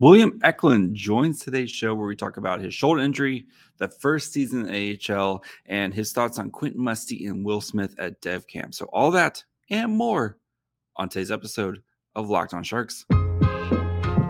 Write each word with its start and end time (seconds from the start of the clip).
William 0.00 0.40
Eklund 0.42 0.96
joins 0.96 1.38
today's 1.38 1.70
show 1.70 1.94
where 1.94 2.06
we 2.06 2.16
talk 2.16 2.36
about 2.36 2.60
his 2.60 2.74
shoulder 2.74 3.00
injury, 3.00 3.46
the 3.78 3.88
first 3.88 4.32
season 4.32 4.68
in 4.68 4.98
AHL, 5.08 5.44
and 5.66 5.94
his 5.94 6.12
thoughts 6.12 6.38
on 6.38 6.50
Quentin 6.50 6.82
Musty 6.82 7.26
and 7.26 7.44
Will 7.44 7.60
Smith 7.60 7.94
at 7.98 8.20
Dev 8.20 8.46
Camp. 8.46 8.74
So, 8.74 8.86
all 8.86 9.12
that 9.12 9.44
and 9.70 9.92
more 9.96 10.36
on 10.96 11.08
today's 11.08 11.30
episode 11.30 11.82
of 12.14 12.28
Locked 12.28 12.54
On 12.54 12.64
Sharks. 12.64 13.04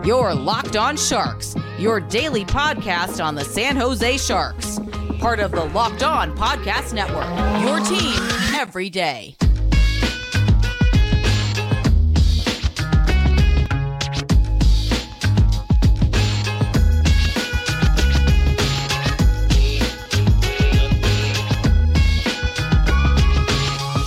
Your 0.03 0.35
Locked 0.35 0.75
On 0.75 0.95
Sharks, 0.95 1.55
your 1.79 1.99
daily 1.99 2.45
podcast 2.45 3.23
on 3.23 3.33
the 3.33 3.43
San 3.43 3.75
Jose 3.75 4.17
Sharks, 4.17 4.79
part 5.19 5.39
of 5.39 5.51
the 5.51 5.65
Locked 5.65 6.03
On 6.03 6.35
Podcast 6.37 6.93
Network. 6.93 7.25
Your 7.63 7.79
team 7.79 8.15
every 8.53 8.91
day. 8.91 9.35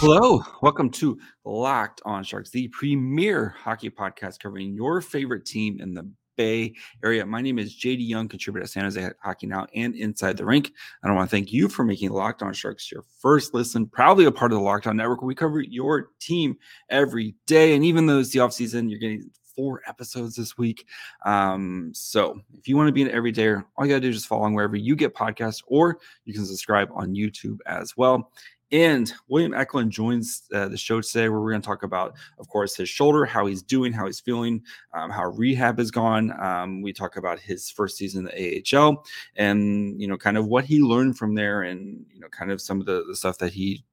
Hello, 0.00 0.44
welcome 0.62 0.90
to 0.90 1.18
Locked 1.44 2.02
On 2.04 2.22
Sharks, 2.22 2.50
the 2.50 2.68
premier 2.68 3.48
hockey 3.58 3.90
podcast 3.90 4.38
covering 4.38 4.72
your 4.72 5.00
favorite 5.00 5.44
team 5.44 5.80
in 5.80 5.92
the 5.92 6.08
Bay 6.36 6.72
Area. 7.02 7.26
My 7.26 7.42
name 7.42 7.58
is 7.58 7.76
JD 7.76 8.08
Young, 8.08 8.28
contributor 8.28 8.62
at 8.62 8.70
San 8.70 8.84
Jose 8.84 9.10
Hockey 9.20 9.48
Now 9.48 9.66
and 9.74 9.96
Inside 9.96 10.36
the 10.36 10.44
Rink. 10.44 10.72
I 11.02 11.10
want 11.10 11.28
to 11.28 11.36
thank 11.36 11.52
you 11.52 11.68
for 11.68 11.82
making 11.82 12.10
Locked 12.10 12.42
On 12.44 12.52
Sharks 12.52 12.92
your 12.92 13.02
first 13.18 13.54
listen, 13.54 13.88
proudly 13.88 14.26
a 14.26 14.30
part 14.30 14.52
of 14.52 14.58
the 14.58 14.64
Locked 14.64 14.86
On 14.86 14.96
Network. 14.96 15.20
We 15.20 15.34
cover 15.34 15.60
your 15.60 16.10
team 16.20 16.56
every 16.90 17.34
day. 17.48 17.74
And 17.74 17.84
even 17.84 18.06
though 18.06 18.20
it's 18.20 18.30
the 18.30 18.38
offseason, 18.38 18.88
you're 18.88 19.00
getting 19.00 19.28
four 19.56 19.82
episodes 19.88 20.36
this 20.36 20.56
week. 20.56 20.86
Um, 21.26 21.90
so 21.92 22.40
if 22.56 22.68
you 22.68 22.76
want 22.76 22.86
to 22.86 22.92
be 22.92 23.02
an 23.02 23.08
everydayer, 23.08 23.64
all 23.76 23.84
you 23.84 23.90
got 23.92 23.96
to 23.96 24.02
do 24.02 24.10
is 24.10 24.14
just 24.14 24.28
follow 24.28 24.42
along 24.42 24.54
wherever 24.54 24.76
you 24.76 24.94
get 24.94 25.12
podcasts, 25.12 25.64
or 25.66 25.98
you 26.24 26.32
can 26.32 26.46
subscribe 26.46 26.88
on 26.94 27.16
YouTube 27.16 27.58
as 27.66 27.96
well. 27.96 28.30
And 28.70 29.12
William 29.28 29.54
Eklund 29.54 29.90
joins 29.90 30.42
uh, 30.52 30.68
the 30.68 30.76
show 30.76 31.00
today, 31.00 31.28
where 31.28 31.40
we're 31.40 31.50
going 31.50 31.62
to 31.62 31.66
talk 31.66 31.82
about, 31.82 32.14
of 32.38 32.48
course, 32.48 32.76
his 32.76 32.88
shoulder, 32.88 33.24
how 33.24 33.46
he's 33.46 33.62
doing, 33.62 33.92
how 33.92 34.06
he's 34.06 34.20
feeling, 34.20 34.62
um, 34.92 35.10
how 35.10 35.30
rehab 35.30 35.78
has 35.78 35.90
gone. 35.90 36.38
Um, 36.40 36.82
we 36.82 36.92
talk 36.92 37.16
about 37.16 37.38
his 37.38 37.70
first 37.70 37.96
season 37.96 38.28
in 38.28 38.34
the 38.34 38.78
AHL, 38.78 39.04
and 39.36 40.00
you 40.00 40.06
know, 40.06 40.18
kind 40.18 40.36
of 40.36 40.46
what 40.46 40.64
he 40.64 40.80
learned 40.80 41.16
from 41.16 41.34
there, 41.34 41.62
and 41.62 42.04
you 42.12 42.20
know, 42.20 42.28
kind 42.28 42.50
of 42.50 42.60
some 42.60 42.80
of 42.80 42.86
the, 42.86 43.04
the 43.08 43.16
stuff 43.16 43.38
that 43.38 43.52
he 43.52 43.84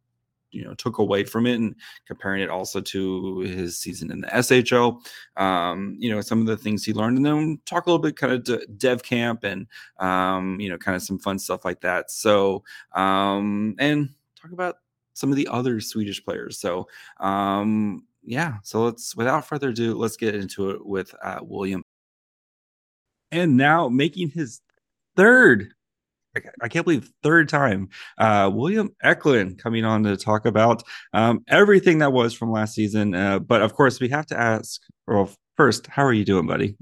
you 0.51 0.63
know 0.63 0.73
took 0.75 0.97
away 0.97 1.23
from 1.23 1.45
it 1.45 1.55
and 1.55 1.75
comparing 2.07 2.41
it 2.41 2.49
also 2.49 2.79
to 2.79 3.39
his 3.39 3.77
season 3.77 4.09
in 4.09 4.21
the 4.21 4.27
SHL 4.27 5.01
um 5.35 5.97
you 5.99 6.09
know 6.09 6.21
some 6.21 6.39
of 6.39 6.47
the 6.47 6.55
things 6.55 6.85
he 6.85 6.93
learned 6.93 7.17
and 7.17 7.25
then 7.25 7.59
talk 7.65 7.85
a 7.85 7.89
little 7.89 8.01
bit 8.01 8.15
kind 8.15 8.31
of 8.31 8.43
de- 8.45 8.65
dev 8.77 9.03
camp 9.03 9.43
and 9.43 9.67
um 9.99 10.57
you 10.59 10.69
know 10.69 10.77
kind 10.77 10.95
of 10.95 11.01
some 11.01 11.19
fun 11.19 11.37
stuff 11.37 11.65
like 11.65 11.81
that 11.81 12.09
so 12.09 12.63
um 12.93 13.75
and 13.79 14.09
talk 14.45 14.53
about 14.53 14.75
some 15.13 15.29
of 15.29 15.35
the 15.35 15.47
other 15.47 15.79
Swedish 15.79 16.23
players. 16.23 16.59
So, 16.59 16.87
um, 17.19 18.05
yeah, 18.23 18.55
so 18.63 18.83
let's 18.83 19.15
without 19.15 19.47
further 19.47 19.69
ado, 19.69 19.95
let's 19.95 20.17
get 20.17 20.35
into 20.35 20.71
it 20.71 20.85
with 20.85 21.13
uh, 21.23 21.39
William. 21.41 21.83
And 23.31 23.57
now 23.57 23.89
making 23.89 24.29
his 24.29 24.61
third, 25.15 25.73
I 26.61 26.67
can't 26.67 26.85
believe 26.85 27.11
third 27.23 27.47
time, 27.47 27.89
uh, 28.17 28.51
William 28.53 28.89
Eklund 29.01 29.57
coming 29.57 29.85
on 29.85 30.03
to 30.03 30.17
talk 30.17 30.45
about 30.45 30.83
um, 31.13 31.43
everything 31.47 31.99
that 31.99 32.11
was 32.11 32.33
from 32.33 32.51
last 32.51 32.73
season. 32.73 33.15
Uh, 33.15 33.39
but 33.39 33.61
of 33.61 33.73
course, 33.73 33.99
we 33.99 34.09
have 34.09 34.25
to 34.27 34.39
ask. 34.39 34.81
Well, 35.07 35.29
first, 35.55 35.87
how 35.87 36.03
are 36.03 36.13
you 36.13 36.25
doing, 36.25 36.45
buddy? 36.45 36.75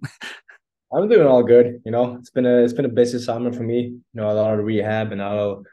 I'm 0.94 1.08
doing 1.08 1.28
all 1.28 1.44
good. 1.44 1.82
You 1.86 1.92
know, 1.92 2.16
it's 2.16 2.30
been 2.30 2.46
a 2.46 2.64
it's 2.64 2.74
been 2.74 2.86
a 2.86 2.90
busy 2.90 3.20
summer 3.20 3.52
for 3.52 3.64
me. 3.64 3.82
You 3.82 4.02
know, 4.14 4.30
a 4.30 4.34
lot 4.34 4.58
of 4.58 4.66
rehab 4.66 5.12
and 5.12 5.22
all 5.22 5.64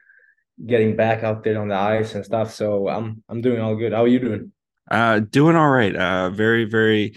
getting 0.66 0.96
back 0.96 1.22
out 1.22 1.44
there 1.44 1.60
on 1.60 1.68
the 1.68 1.74
ice 1.74 2.14
and 2.14 2.24
stuff. 2.24 2.52
So 2.52 2.88
I'm 2.88 3.22
I'm 3.28 3.40
doing 3.40 3.60
all 3.60 3.76
good. 3.76 3.92
How 3.92 4.04
are 4.04 4.08
you 4.08 4.18
doing? 4.20 4.52
Uh, 4.90 5.20
doing 5.20 5.56
all 5.56 5.70
right. 5.70 5.94
Uh, 5.94 6.30
very 6.30 6.64
very 6.64 7.14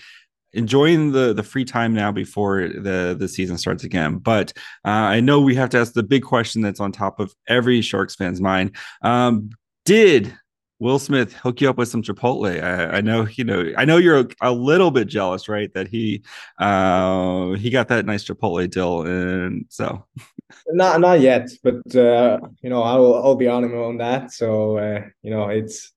enjoying 0.53 1.11
the 1.11 1.33
the 1.33 1.43
free 1.43 1.65
time 1.65 1.93
now 1.93 2.11
before 2.11 2.67
the 2.67 3.15
the 3.17 3.27
season 3.27 3.57
starts 3.57 3.83
again. 3.83 4.17
But 4.17 4.53
uh, 4.85 4.89
I 4.89 5.19
know 5.19 5.41
we 5.41 5.55
have 5.55 5.69
to 5.71 5.79
ask 5.79 5.93
the 5.93 6.03
big 6.03 6.23
question 6.23 6.61
that's 6.61 6.79
on 6.79 6.91
top 6.91 7.19
of 7.19 7.33
every 7.47 7.81
Sharks 7.81 8.15
fan's 8.15 8.41
mind. 8.41 8.75
Um, 9.01 9.49
did 9.85 10.37
Will 10.79 10.99
Smith 10.99 11.33
hook 11.33 11.61
you 11.61 11.69
up 11.69 11.77
with 11.77 11.87
some 11.87 12.01
Chipotle. 12.01 12.61
I, 12.61 12.97
I, 12.97 13.01
know, 13.01 13.25
you 13.25 13.43
know, 13.43 13.71
I 13.77 13.85
know 13.85 13.97
you're 13.97 14.27
a, 14.41 14.51
little 14.51 14.91
bit 14.91 15.07
jealous, 15.07 15.47
right? 15.47 15.73
That 15.73 15.87
he 15.87 16.23
uh 16.59 17.51
he 17.51 17.69
got 17.69 17.87
that 17.87 18.05
nice 18.05 18.25
Chipotle 18.25 18.69
deal, 18.69 19.03
and 19.03 19.65
so 19.69 20.05
not 20.67 20.99
not 20.99 21.21
yet, 21.21 21.49
but 21.63 21.95
uh, 21.95 22.39
you 22.61 22.69
know, 22.69 22.83
I'll 22.83 23.15
I'll 23.15 23.35
be 23.35 23.47
on 23.47 23.63
him 23.63 23.77
on 23.77 23.97
that. 23.97 24.31
So 24.31 24.77
uh, 24.77 25.01
you 25.21 25.31
know, 25.31 25.49
it's 25.49 25.91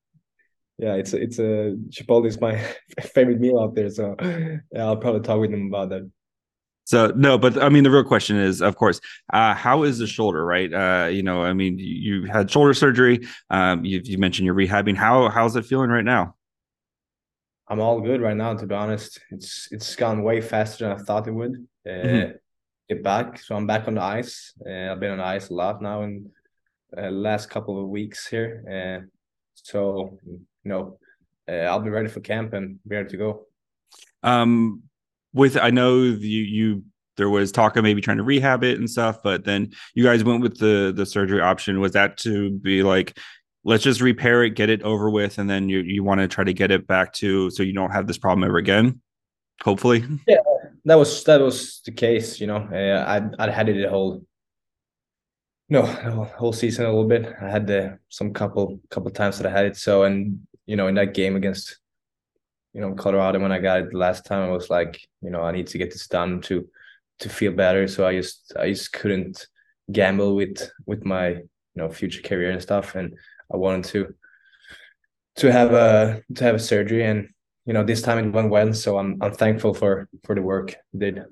yeah, 0.78 0.94
it's 0.94 1.14
it's 1.14 1.38
a 1.38 1.76
Chipotle 1.91 2.26
is 2.26 2.41
my 2.41 2.62
favorite 3.00 3.41
meal 3.41 3.58
out 3.58 3.75
there. 3.75 3.91
So 3.91 4.14
yeah, 4.20 4.84
I'll 4.84 4.97
probably 4.97 5.22
talk 5.22 5.41
with 5.41 5.53
him 5.53 5.66
about 5.69 5.91
that. 5.91 6.10
So 6.86 7.12
no, 7.16 7.36
but 7.36 7.60
I 7.60 7.69
mean 7.69 7.82
the 7.82 7.91
real 7.91 8.04
question 8.04 8.36
is, 8.36 8.62
of 8.62 8.76
course, 8.76 9.00
uh, 9.32 9.54
how 9.54 9.82
is 9.82 9.98
the 9.98 10.06
shoulder? 10.06 10.47
Right? 10.47 10.72
Uh, 10.72 11.08
you 11.08 11.24
know, 11.24 11.42
I 11.42 11.52
mean, 11.52 11.78
you, 11.80 12.26
had 12.26 12.48
shoulder 12.48 12.74
surgery. 12.74 13.26
Um, 13.50 13.84
you, 13.84 14.00
you 14.04 14.19
mentioned 14.19 14.47
you're 14.47 14.54
rehabbing. 14.54 14.96
How 14.96 15.28
how's 15.28 15.56
it 15.56 15.66
feeling 15.66 15.91
right 15.91 16.04
now? 16.04 16.36
I'm 17.69 17.80
all 17.80 18.00
good 18.00 18.20
right 18.20 18.36
now. 18.36 18.54
To 18.54 18.66
be 18.66 18.75
honest, 18.76 19.19
it's 19.30 19.69
it's 19.72 19.96
gone 19.96 20.22
way 20.22 20.41
faster 20.41 20.86
than 20.86 20.96
I 20.96 21.02
thought 21.02 21.26
it 21.26 21.32
would. 21.32 21.66
Uh, 21.84 21.91
mm-hmm. 21.91 22.32
Get 22.88 23.02
back, 23.02 23.41
so 23.41 23.56
I'm 23.56 23.66
back 23.66 23.88
on 23.88 23.94
the 23.94 24.02
ice. 24.02 24.54
Uh, 24.64 24.92
I've 24.92 25.00
been 25.00 25.10
on 25.10 25.19
the 25.19 25.25
ice 25.25 25.50
a 25.50 25.54
lot 25.54 25.82
now 25.82 26.02
in 26.02 26.30
uh, 26.96 27.10
last 27.10 27.50
couple 27.50 27.82
of 27.82 27.88
weeks 27.88 28.28
here. 28.28 28.62
Uh, 28.70 29.06
so 29.54 30.20
you 30.25 30.38
know, 30.62 30.98
uh, 31.48 31.66
I'll 31.66 31.80
be 31.80 31.91
ready 31.91 32.06
for 32.06 32.20
camp 32.20 32.52
and 32.52 32.78
be 32.86 32.94
ready 32.94 33.08
to 33.08 33.16
go. 33.16 33.46
Um, 34.22 34.84
with 35.36 35.56
I 35.58 35.70
know 35.70 36.00
you 36.00 36.16
you 36.19 36.82
there 37.16 37.30
was 37.30 37.52
talk 37.52 37.76
of 37.76 37.84
maybe 37.84 38.00
trying 38.00 38.16
to 38.16 38.22
rehab 38.22 38.64
it 38.64 38.78
and 38.78 38.91
stuff, 38.91 39.22
but 39.22 39.44
then 39.44 39.70
you 39.94 40.02
guys 40.02 40.24
went 40.24 40.42
with 40.42 40.58
the 40.58 40.92
the 40.97 41.06
surgery 41.06 41.41
option. 41.41 41.80
Was 41.80 41.92
that 41.92 42.16
to 42.19 42.50
be 42.50 42.82
like, 42.82 43.19
let's 43.64 43.84
just 43.84 44.00
repair 44.00 44.42
it, 44.42 44.50
get 44.50 44.70
it 44.70 44.82
over 44.82 45.10
with, 45.10 45.38
and 45.38 45.48
then 45.48 45.69
you 45.69 45.80
you 45.80 46.02
want 46.02 46.20
to 46.20 46.28
try 46.28 46.42
to 46.42 46.54
get 46.54 46.70
it 46.70 46.86
back 46.86 47.12
to 47.14 47.50
so 47.50 47.62
you 47.62 47.72
don't 47.72 47.92
have 47.92 48.06
this 48.06 48.19
problem 48.19 48.44
ever 48.44 48.56
again? 48.56 49.00
Hopefully. 49.62 50.04
Yeah, 50.26 50.38
that 50.86 50.96
was 50.96 51.22
that 51.25 51.41
was 51.41 51.82
the 51.84 51.92
case. 51.92 52.41
You 52.41 52.46
know, 52.48 52.69
uh, 52.72 53.04
I 53.06 53.46
I 53.46 53.50
had 53.50 53.69
it 53.69 53.80
the 53.80 53.91
whole 53.91 54.25
no 55.69 55.82
whole 55.82 56.52
season 56.52 56.86
a 56.86 56.88
little 56.88 57.08
bit. 57.08 57.34
I 57.41 57.50
had 57.50 57.66
the 57.66 57.98
some 58.08 58.32
couple 58.32 58.80
couple 58.91 59.10
times 59.10 59.38
that 59.38 59.46
I 59.46 59.50
had 59.50 59.66
it. 59.66 59.76
So 59.76 60.04
and 60.04 60.46
you 60.64 60.76
know 60.76 60.86
in 60.86 60.94
that 60.94 61.12
game 61.12 61.36
against 61.36 61.76
you 62.76 62.82
know 62.82 62.92
Colorado 62.92 63.41
when 63.41 63.53
I 63.53 63.59
got 63.59 63.81
it 63.81 63.91
the 63.91 63.97
last 63.97 64.26
time 64.26 64.42
I 64.42 64.53
was 64.53 64.69
like 64.69 65.00
you 65.22 65.31
know 65.31 65.41
I 65.41 65.50
need 65.50 65.66
to 65.69 65.78
get 65.78 65.91
this 65.91 66.06
done 66.06 66.42
to 66.42 66.69
to 67.20 67.28
feel 67.31 67.53
better 67.53 67.88
so 67.88 68.06
I 68.06 68.14
just 68.14 68.53
I 68.59 68.69
just 68.69 68.92
couldn't 68.92 69.47
gamble 69.91 70.37
with 70.37 70.70
with 70.84 71.03
my 71.04 71.28
you 71.28 71.48
know 71.75 71.88
future 71.88 72.20
career 72.20 72.50
and 72.50 72.60
stuff 72.60 72.94
and 72.94 73.14
I 73.53 73.56
wanted 73.56 73.84
to 73.87 74.14
to 75.37 75.50
have 75.50 75.72
a 75.72 76.22
to 76.34 76.44
have 76.44 76.56
a 76.56 76.59
surgery 76.59 77.04
and 77.04 77.31
you 77.64 77.72
know 77.72 77.82
this 77.82 78.03
time 78.03 78.19
it 78.19 78.31
went 78.31 78.50
well 78.50 78.75
so 78.75 78.98
I'm 78.98 79.16
I'm 79.22 79.32
thankful 79.32 79.72
for 79.72 80.06
for 80.25 80.34
the 80.34 80.43
work 80.43 80.72
it 80.72 80.98
did. 80.98 81.25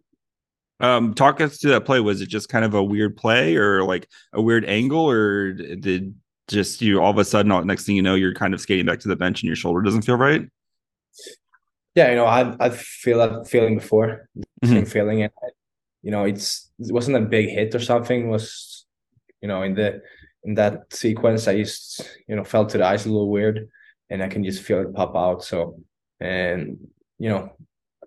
Um, 0.80 1.14
talk 1.14 1.40
us 1.40 1.58
to 1.58 1.68
that 1.68 1.84
play. 1.84 2.00
Was 2.00 2.20
it 2.20 2.28
just 2.28 2.48
kind 2.48 2.64
of 2.64 2.74
a 2.74 2.82
weird 2.82 3.16
play 3.16 3.54
or 3.56 3.84
like 3.84 4.08
a 4.32 4.42
weird 4.42 4.64
angle, 4.64 5.08
or 5.08 5.52
did 5.52 6.14
just 6.48 6.82
you 6.82 7.00
all 7.00 7.12
of 7.12 7.18
a 7.18 7.24
sudden 7.24 7.66
next 7.66 7.86
thing 7.86 7.96
you 7.96 8.02
know 8.02 8.16
you're 8.16 8.34
kind 8.34 8.52
of 8.52 8.60
skating 8.60 8.84
back 8.84 8.98
to 8.98 9.08
the 9.08 9.16
bench 9.16 9.40
and 9.40 9.46
your 9.46 9.56
shoulder 9.56 9.82
doesn't 9.82 10.02
feel 10.02 10.16
right? 10.16 10.50
Yeah, 11.94 12.10
you 12.10 12.16
know, 12.16 12.26
I 12.26 12.54
I 12.58 12.70
feel 12.70 13.18
that 13.18 13.48
feeling 13.48 13.76
before, 13.76 14.28
mm-hmm. 14.36 14.68
same 14.74 14.86
feeling, 14.86 15.22
and 15.22 15.32
you 16.02 16.10
know, 16.10 16.24
it's 16.24 16.70
it 16.78 16.92
wasn't 16.92 17.16
a 17.16 17.20
big 17.20 17.48
hit 17.48 17.74
or 17.74 17.80
something. 17.80 18.26
It 18.26 18.30
was 18.30 18.84
you 19.40 19.48
know 19.48 19.62
in 19.62 19.74
the 19.74 20.02
in 20.42 20.54
that 20.54 20.92
sequence, 20.92 21.48
I 21.48 21.56
just 21.56 22.18
you 22.26 22.36
know 22.36 22.44
fell 22.44 22.66
to 22.66 22.78
the 22.78 22.86
ice 22.86 23.06
a 23.06 23.08
little 23.08 23.30
weird, 23.30 23.68
and 24.10 24.22
I 24.22 24.28
can 24.28 24.44
just 24.44 24.62
feel 24.62 24.80
it 24.80 24.94
pop 24.94 25.14
out. 25.16 25.44
So, 25.44 25.80
and 26.20 26.78
you 27.18 27.28
know, 27.28 27.52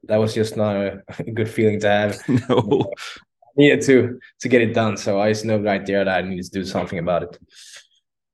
that 0.03 0.17
was 0.17 0.33
just 0.33 0.57
not 0.57 0.75
a, 0.75 1.01
a 1.19 1.31
good 1.31 1.49
feeling 1.49 1.79
to 1.81 1.89
have. 1.89 2.19
no. 2.49 2.91
I 3.57 3.61
needed 3.61 3.81
to 3.83 4.19
to 4.41 4.49
get 4.49 4.61
it 4.61 4.73
done, 4.73 4.97
so 4.97 5.19
I 5.19 5.31
just 5.31 5.45
know 5.45 5.59
right 5.59 5.85
there 5.85 6.05
that 6.05 6.25
I 6.25 6.27
need 6.27 6.43
to 6.43 6.49
do 6.49 6.65
something 6.65 6.99
about 6.99 7.23
it. 7.23 7.39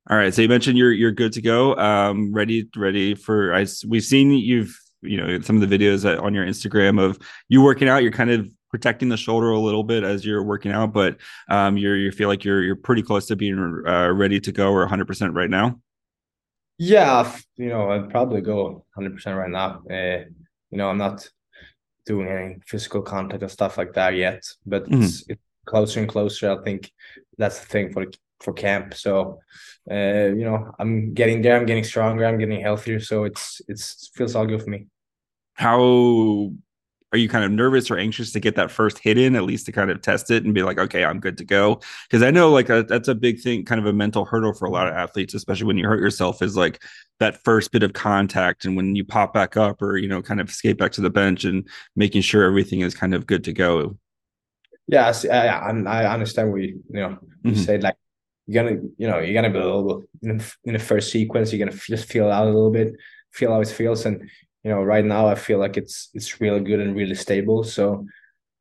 All 0.09 0.17
right. 0.17 0.33
So 0.33 0.41
you 0.41 0.50
mentioned 0.50 0.77
you're 0.77 0.91
you're 0.91 1.11
good 1.11 1.33
to 1.33 1.41
go. 1.41 1.75
Um, 1.77 2.33
ready 2.33 2.69
ready 2.75 3.15
for 3.15 3.53
I. 3.53 3.65
We've 3.88 4.03
seen 4.03 4.31
you've 4.31 4.77
you 5.01 5.17
know 5.17 5.39
some 5.41 5.61
of 5.61 5.67
the 5.67 5.77
videos 5.77 6.21
on 6.21 6.33
your 6.33 6.45
Instagram 6.45 7.01
of 7.01 7.17
you 7.47 7.61
working 7.61 7.88
out. 7.88 8.03
You're 8.03 8.11
kind 8.11 8.31
of 8.31 8.50
protecting 8.69 9.07
the 9.07 9.17
shoulder 9.17 9.51
a 9.51 9.59
little 9.59 9.83
bit 9.83 10.03
as 10.03 10.25
you're 10.25 10.44
working 10.44 10.71
out, 10.71 10.94
but 10.94 11.17
um, 11.50 11.77
you're 11.77 11.95
you 11.95 12.11
feel 12.11 12.27
like 12.27 12.44
you're 12.44 12.61
you're 12.61 12.75
pretty 12.75 13.01
close 13.01 13.27
to 13.27 13.35
being 13.35 13.83
uh, 13.88 14.09
ready 14.11 14.39
to 14.41 14.51
go 14.51 14.71
or 14.71 14.79
100 14.79 15.07
percent 15.07 15.33
right 15.33 15.50
now. 15.50 15.79
Yeah, 16.77 17.33
you 17.55 17.69
know, 17.69 17.91
I'd 17.91 18.09
probably 18.09 18.41
go 18.41 18.85
100 18.95 19.13
percent 19.15 19.38
right 19.38 19.50
now. 19.50 19.83
Uh, 19.89 20.25
you 20.69 20.77
know, 20.77 20.89
I'm 20.89 20.97
not 20.97 21.29
doing 22.05 22.27
any 22.27 22.57
physical 22.65 23.01
contact 23.01 23.41
and 23.41 23.51
stuff 23.51 23.77
like 23.77 23.94
that 23.94 24.15
yet. 24.15 24.44
But 24.65 24.85
mm-hmm. 24.85 25.03
it's, 25.03 25.23
it's, 25.29 25.41
closer 25.65 26.01
and 26.01 26.09
closer. 26.09 26.51
I 26.51 26.61
think 26.61 26.91
that's 27.38 27.61
the 27.61 27.65
thing 27.67 27.94
for 27.94 28.05
for 28.43 28.53
camp. 28.53 28.93
So, 28.93 29.39
uh, 29.89 29.95
you 29.95 30.43
know, 30.43 30.71
I'm 30.79 31.13
getting 31.13 31.41
there. 31.41 31.57
I'm 31.57 31.65
getting 31.65 31.83
stronger. 31.83 32.25
I'm 32.25 32.37
getting 32.37 32.61
healthier. 32.61 32.99
So 32.99 33.23
it's 33.23 33.61
it's 33.67 34.09
it 34.13 34.17
feels 34.17 34.35
all 34.35 34.45
good 34.45 34.61
for 34.61 34.69
me. 34.69 34.87
How 35.53 36.51
are 37.13 37.17
you 37.17 37.29
kind 37.29 37.45
of 37.45 37.51
nervous 37.51 37.91
or 37.91 37.97
anxious 37.97 38.31
to 38.31 38.39
get 38.39 38.55
that 38.55 38.71
first 38.71 38.97
hit 38.97 39.17
in 39.17 39.35
at 39.35 39.43
least 39.43 39.67
to 39.67 39.71
kind 39.71 39.91
of 39.91 40.01
test 40.01 40.31
it 40.31 40.43
and 40.43 40.53
be 40.53 40.63
like 40.63 40.79
okay 40.79 41.05
i'm 41.05 41.19
good 41.19 41.37
to 41.37 41.45
go 41.45 41.79
because 42.09 42.23
i 42.23 42.31
know 42.31 42.49
like 42.49 42.69
a, 42.69 42.83
that's 42.83 43.07
a 43.07 43.15
big 43.15 43.39
thing 43.39 43.63
kind 43.63 43.79
of 43.79 43.85
a 43.85 43.93
mental 43.93 44.25
hurdle 44.25 44.53
for 44.53 44.65
a 44.65 44.71
lot 44.71 44.87
of 44.87 44.93
athletes 44.93 45.33
especially 45.33 45.67
when 45.67 45.77
you 45.77 45.85
hurt 45.85 45.99
yourself 45.99 46.41
is 46.41 46.57
like 46.57 46.81
that 47.19 47.41
first 47.43 47.71
bit 47.71 47.83
of 47.83 47.93
contact 47.93 48.65
and 48.65 48.75
when 48.75 48.95
you 48.95 49.05
pop 49.05 49.33
back 49.33 49.55
up 49.55 49.81
or 49.81 49.97
you 49.97 50.07
know 50.07 50.21
kind 50.21 50.41
of 50.41 50.49
escape 50.49 50.77
back 50.77 50.91
to 50.91 51.01
the 51.01 51.09
bench 51.09 51.45
and 51.45 51.67
making 51.95 52.21
sure 52.21 52.43
everything 52.43 52.81
is 52.81 52.95
kind 52.95 53.13
of 53.13 53.27
good 53.27 53.43
to 53.43 53.53
go 53.53 53.95
yeah 54.87 55.13
i, 55.31 55.47
I, 55.47 55.69
I 55.69 56.13
understand 56.13 56.51
what 56.51 56.61
you 56.61 56.83
you 56.89 56.99
know 56.99 57.17
you 57.43 57.51
mm-hmm. 57.51 57.61
said 57.61 57.83
like 57.83 57.95
you're 58.45 58.63
gonna 58.63 58.81
you 58.97 59.07
know 59.07 59.19
you're 59.19 59.33
gonna 59.33 59.49
be 59.49 59.59
a 59.59 59.65
little 59.65 60.03
in, 60.21 60.41
in 60.65 60.73
the 60.73 60.79
first 60.79 61.11
sequence 61.11 61.51
you're 61.51 61.65
gonna 61.65 61.77
just 61.77 62.09
feel 62.09 62.29
out 62.29 62.47
a 62.47 62.51
little 62.51 62.71
bit 62.71 62.95
feel 63.31 63.51
how 63.51 63.61
it 63.61 63.67
feels. 63.67 64.05
And 64.05 64.29
you 64.63 64.71
know 64.71 64.81
right 64.81 65.03
now 65.03 65.27
i 65.27 65.35
feel 65.35 65.59
like 65.59 65.75
it's 65.75 66.09
it's 66.13 66.39
really 66.39 66.61
good 66.61 66.79
and 66.79 66.95
really 66.95 67.15
stable. 67.15 67.63
So 67.63 68.05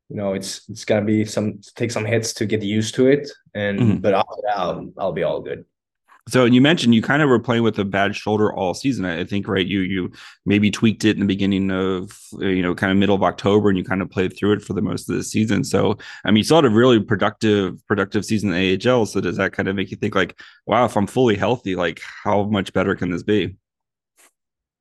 you 0.09 0.15
know 0.15 0.33
it's 0.33 0.67
it's 0.69 0.85
gonna 0.85 1.05
be 1.05 1.25
some 1.25 1.59
take 1.75 1.91
some 1.91 2.05
hits 2.05 2.33
to 2.35 2.45
get 2.45 2.61
used 2.61 2.95
to 2.95 3.07
it. 3.07 3.29
And 3.53 3.79
mm-hmm. 3.79 3.97
but 3.97 4.13
I'll, 4.13 4.41
I'll 4.55 4.93
i'll 4.97 5.13
be 5.13 5.23
all 5.23 5.41
good 5.41 5.65
so 6.29 6.45
you 6.45 6.61
mentioned 6.61 6.95
you 6.95 7.01
kind 7.01 7.21
of 7.21 7.29
were 7.29 7.39
playing 7.39 7.63
with 7.63 7.77
a 7.79 7.85
bad 7.85 8.15
shoulder 8.15 8.53
all 8.53 8.73
season. 8.73 9.05
I 9.05 9.25
think, 9.25 9.47
right? 9.47 9.65
You 9.65 9.81
you 9.81 10.11
maybe 10.45 10.71
tweaked 10.71 11.03
it 11.03 11.17
in 11.17 11.19
the 11.19 11.25
beginning 11.25 11.69
of 11.69 12.17
you 12.39 12.61
know 12.61 12.73
kind 12.73 12.91
of 12.91 12.97
middle 12.97 13.15
of 13.15 13.23
October, 13.23 13.69
and 13.69 13.77
you 13.77 13.83
kind 13.83 14.01
of 14.01 14.09
played 14.09 14.37
through 14.37 14.53
it 14.53 14.61
for 14.61 14.73
the 14.73 14.81
most 14.81 15.09
of 15.09 15.15
the 15.15 15.23
season. 15.23 15.63
So 15.63 15.97
I 16.23 16.31
mean, 16.31 16.37
you 16.37 16.43
saw 16.43 16.59
a 16.59 16.69
really 16.69 16.99
productive 16.99 17.85
productive 17.87 18.23
season 18.23 18.53
in 18.53 18.79
the 18.79 18.91
AHL. 18.91 19.05
So 19.05 19.19
does 19.19 19.37
that 19.37 19.51
kind 19.51 19.67
of 19.67 19.75
make 19.75 19.91
you 19.91 19.97
think 19.97 20.15
like, 20.15 20.39
wow, 20.65 20.85
if 20.85 20.95
I'm 20.95 21.07
fully 21.07 21.35
healthy, 21.35 21.75
like 21.75 22.01
how 22.23 22.43
much 22.43 22.71
better 22.71 22.95
can 22.95 23.11
this 23.11 23.23
be? 23.23 23.55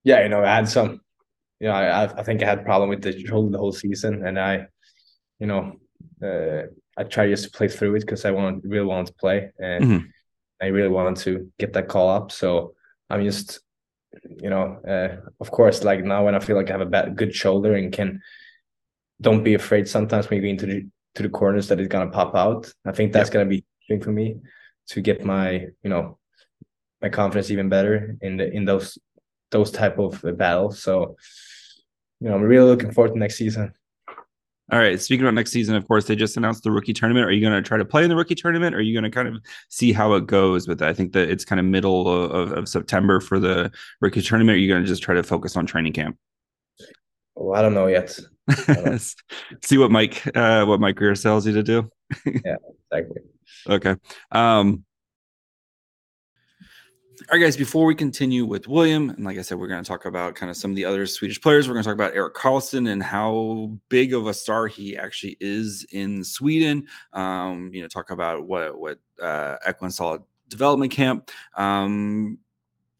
Yeah, 0.04 0.22
you 0.22 0.28
know, 0.28 0.44
I 0.44 0.54
had 0.54 0.68
some 0.68 1.00
you 1.62 1.68
know, 1.68 1.74
I 1.74 2.04
I 2.04 2.22
think 2.24 2.42
I 2.42 2.46
had 2.46 2.64
problem 2.64 2.90
with 2.90 3.02
the 3.02 3.16
shoulder 3.24 3.50
the 3.50 3.58
whole 3.58 3.72
season, 3.72 4.26
and 4.26 4.38
I, 4.38 4.66
you 5.38 5.46
know, 5.46 5.76
uh, 6.20 6.66
I 6.96 7.04
tried 7.04 7.28
just 7.28 7.44
to 7.44 7.50
play 7.50 7.68
through 7.68 7.94
it 7.94 8.00
because 8.00 8.24
I 8.24 8.32
want 8.32 8.64
really 8.64 8.84
wanted 8.84 9.06
to 9.06 9.14
play, 9.14 9.52
and 9.60 9.84
mm-hmm. 9.84 10.06
I 10.62 10.66
really 10.66 10.88
wanted 10.88 11.16
to 11.24 11.50
get 11.58 11.72
that 11.72 11.88
call 11.88 12.08
up. 12.08 12.30
So 12.30 12.74
I'm 13.10 13.24
just, 13.24 13.60
you 14.40 14.48
know, 14.48 14.80
uh, 14.88 15.16
of 15.40 15.50
course, 15.50 15.82
like 15.82 16.04
now 16.04 16.24
when 16.24 16.36
I 16.36 16.38
feel 16.38 16.56
like 16.56 16.68
I 16.70 16.72
have 16.72 16.80
a 16.80 16.86
bad, 16.86 17.16
good 17.16 17.34
shoulder 17.34 17.74
and 17.74 17.92
can, 17.92 18.22
don't 19.20 19.42
be 19.42 19.54
afraid 19.54 19.88
sometimes 19.88 20.30
when 20.30 20.36
you 20.36 20.42
go 20.42 20.50
into 20.50 20.66
the 20.66 20.86
to 21.14 21.22
the 21.22 21.28
corners 21.28 21.68
that 21.68 21.78
it's 21.78 21.88
gonna 21.88 22.10
pop 22.10 22.34
out. 22.34 22.72
I 22.86 22.92
think 22.92 23.12
that's 23.12 23.28
gonna 23.28 23.46
be 23.46 23.64
thing 23.88 24.00
for 24.00 24.12
me 24.12 24.36
to 24.88 25.00
get 25.00 25.24
my, 25.24 25.66
you 25.82 25.90
know, 25.90 26.18
my 27.02 27.08
confidence 27.08 27.50
even 27.50 27.68
better 27.68 28.16
in 28.20 28.36
the 28.36 28.50
in 28.50 28.64
those 28.64 28.98
those 29.50 29.70
type 29.70 29.98
of 29.98 30.24
battles. 30.38 30.82
So 30.82 31.16
you 32.20 32.28
know, 32.28 32.36
I'm 32.36 32.42
really 32.42 32.70
looking 32.70 32.92
forward 32.92 33.12
to 33.12 33.18
next 33.18 33.36
season. 33.36 33.74
All 34.72 34.78
right. 34.78 34.98
Speaking 34.98 35.26
about 35.26 35.34
next 35.34 35.52
season, 35.52 35.76
of 35.76 35.86
course, 35.86 36.06
they 36.06 36.16
just 36.16 36.38
announced 36.38 36.64
the 36.64 36.70
rookie 36.70 36.94
tournament. 36.94 37.26
Are 37.26 37.30
you 37.30 37.42
going 37.42 37.52
to 37.52 37.66
try 37.66 37.76
to 37.76 37.84
play 37.84 38.04
in 38.04 38.08
the 38.08 38.16
rookie 38.16 38.34
tournament? 38.34 38.74
Or 38.74 38.78
are 38.78 38.80
you 38.80 38.98
going 38.98 39.04
to 39.04 39.14
kind 39.14 39.28
of 39.28 39.42
see 39.68 39.92
how 39.92 40.14
it 40.14 40.26
goes 40.26 40.66
with 40.66 40.78
that? 40.78 40.88
I 40.88 40.94
think 40.94 41.12
that 41.12 41.28
it's 41.28 41.44
kind 41.44 41.60
of 41.60 41.66
middle 41.66 42.08
of, 42.08 42.52
of 42.52 42.68
September 42.68 43.20
for 43.20 43.38
the 43.38 43.70
rookie 44.00 44.22
tournament. 44.22 44.56
Are 44.56 44.58
you 44.58 44.68
going 44.68 44.82
to 44.82 44.88
just 44.88 45.02
try 45.02 45.14
to 45.14 45.22
focus 45.22 45.58
on 45.58 45.66
training 45.66 45.92
camp? 45.92 46.16
Oh, 47.36 47.52
I 47.52 47.60
don't 47.60 47.74
know 47.74 47.86
yet. 47.86 48.18
Know. 48.66 48.96
see 49.62 49.76
what 49.76 49.90
Mike, 49.90 50.26
uh, 50.34 50.64
what 50.64 50.80
Mike 50.80 50.96
Grier 50.96 51.14
tells 51.16 51.46
you 51.46 51.52
to 51.52 51.62
do. 51.62 51.90
yeah, 52.26 52.56
exactly. 52.90 53.22
Okay. 53.68 53.96
Um, 54.30 54.84
all 57.30 57.38
right, 57.38 57.44
guys, 57.44 57.56
before 57.56 57.84
we 57.84 57.94
continue 57.94 58.44
with 58.44 58.66
William, 58.66 59.10
and 59.10 59.24
like 59.24 59.38
I 59.38 59.42
said, 59.42 59.58
we're 59.58 59.68
going 59.68 59.82
to 59.82 59.88
talk 59.88 60.06
about 60.06 60.34
kind 60.34 60.50
of 60.50 60.56
some 60.56 60.70
of 60.70 60.76
the 60.76 60.84
other 60.84 61.06
Swedish 61.06 61.40
players. 61.40 61.68
We're 61.68 61.74
going 61.74 61.84
to 61.84 61.90
talk 61.90 61.94
about 61.94 62.14
Erik 62.14 62.34
Karlsson 62.34 62.90
and 62.90 63.02
how 63.02 63.78
big 63.88 64.12
of 64.12 64.26
a 64.26 64.34
star 64.34 64.66
he 64.66 64.96
actually 64.96 65.36
is 65.38 65.86
in 65.92 66.24
Sweden. 66.24 66.86
Um, 67.12 67.70
you 67.72 67.82
know, 67.82 67.88
talk 67.88 68.10
about 68.10 68.46
what 68.46 68.78
what 68.80 68.98
uh, 69.20 69.56
Eklund 69.64 69.94
saw 69.94 70.18
development 70.48 70.90
camp. 70.90 71.30
Um, 71.56 72.38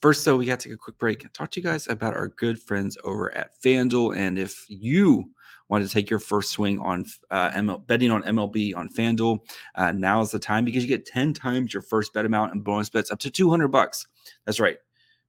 first, 0.03 0.25
though, 0.25 0.37
we 0.37 0.47
got 0.47 0.61
to 0.61 0.69
take 0.69 0.75
a 0.75 0.79
quick 0.79 0.99
break 0.99 1.25
and 1.25 1.35
talk 1.35 1.51
to 1.53 1.61
you 1.61 1.65
guys 1.65 1.89
about 1.89 2.15
our 2.15 2.29
good 2.29 2.61
friends 2.61 2.97
over 3.05 3.35
at 3.35 3.61
FanDuel. 3.61 4.17
And 4.17 4.39
if 4.39 4.67
you 4.69 5.31
want 5.73 5.89
to 5.89 5.91
take 5.91 6.11
your 6.11 6.19
first 6.19 6.51
swing 6.51 6.79
on 6.81 7.07
uh, 7.31 7.51
ML, 7.53 7.87
betting 7.87 8.11
on 8.11 8.23
MLB 8.25 8.77
on 8.77 8.91
FanDuel, 8.91 9.39
uh, 9.75 9.91
now 9.93 10.21
is 10.21 10.31
the 10.31 10.39
time 10.39 10.67
because 10.67 10.85
you 10.85 10.89
get 10.89 11.07
10 11.07 11.33
times 11.33 11.73
your 11.73 11.83
first 11.83 12.13
bet 12.13 12.27
amount 12.27 12.53
and 12.53 12.63
bonus 12.63 12.91
bets 12.91 13.11
up 13.11 13.19
to 13.21 13.31
200 13.31 13.69
bucks. 13.69 14.07
That's 14.45 14.61
right. 14.61 14.77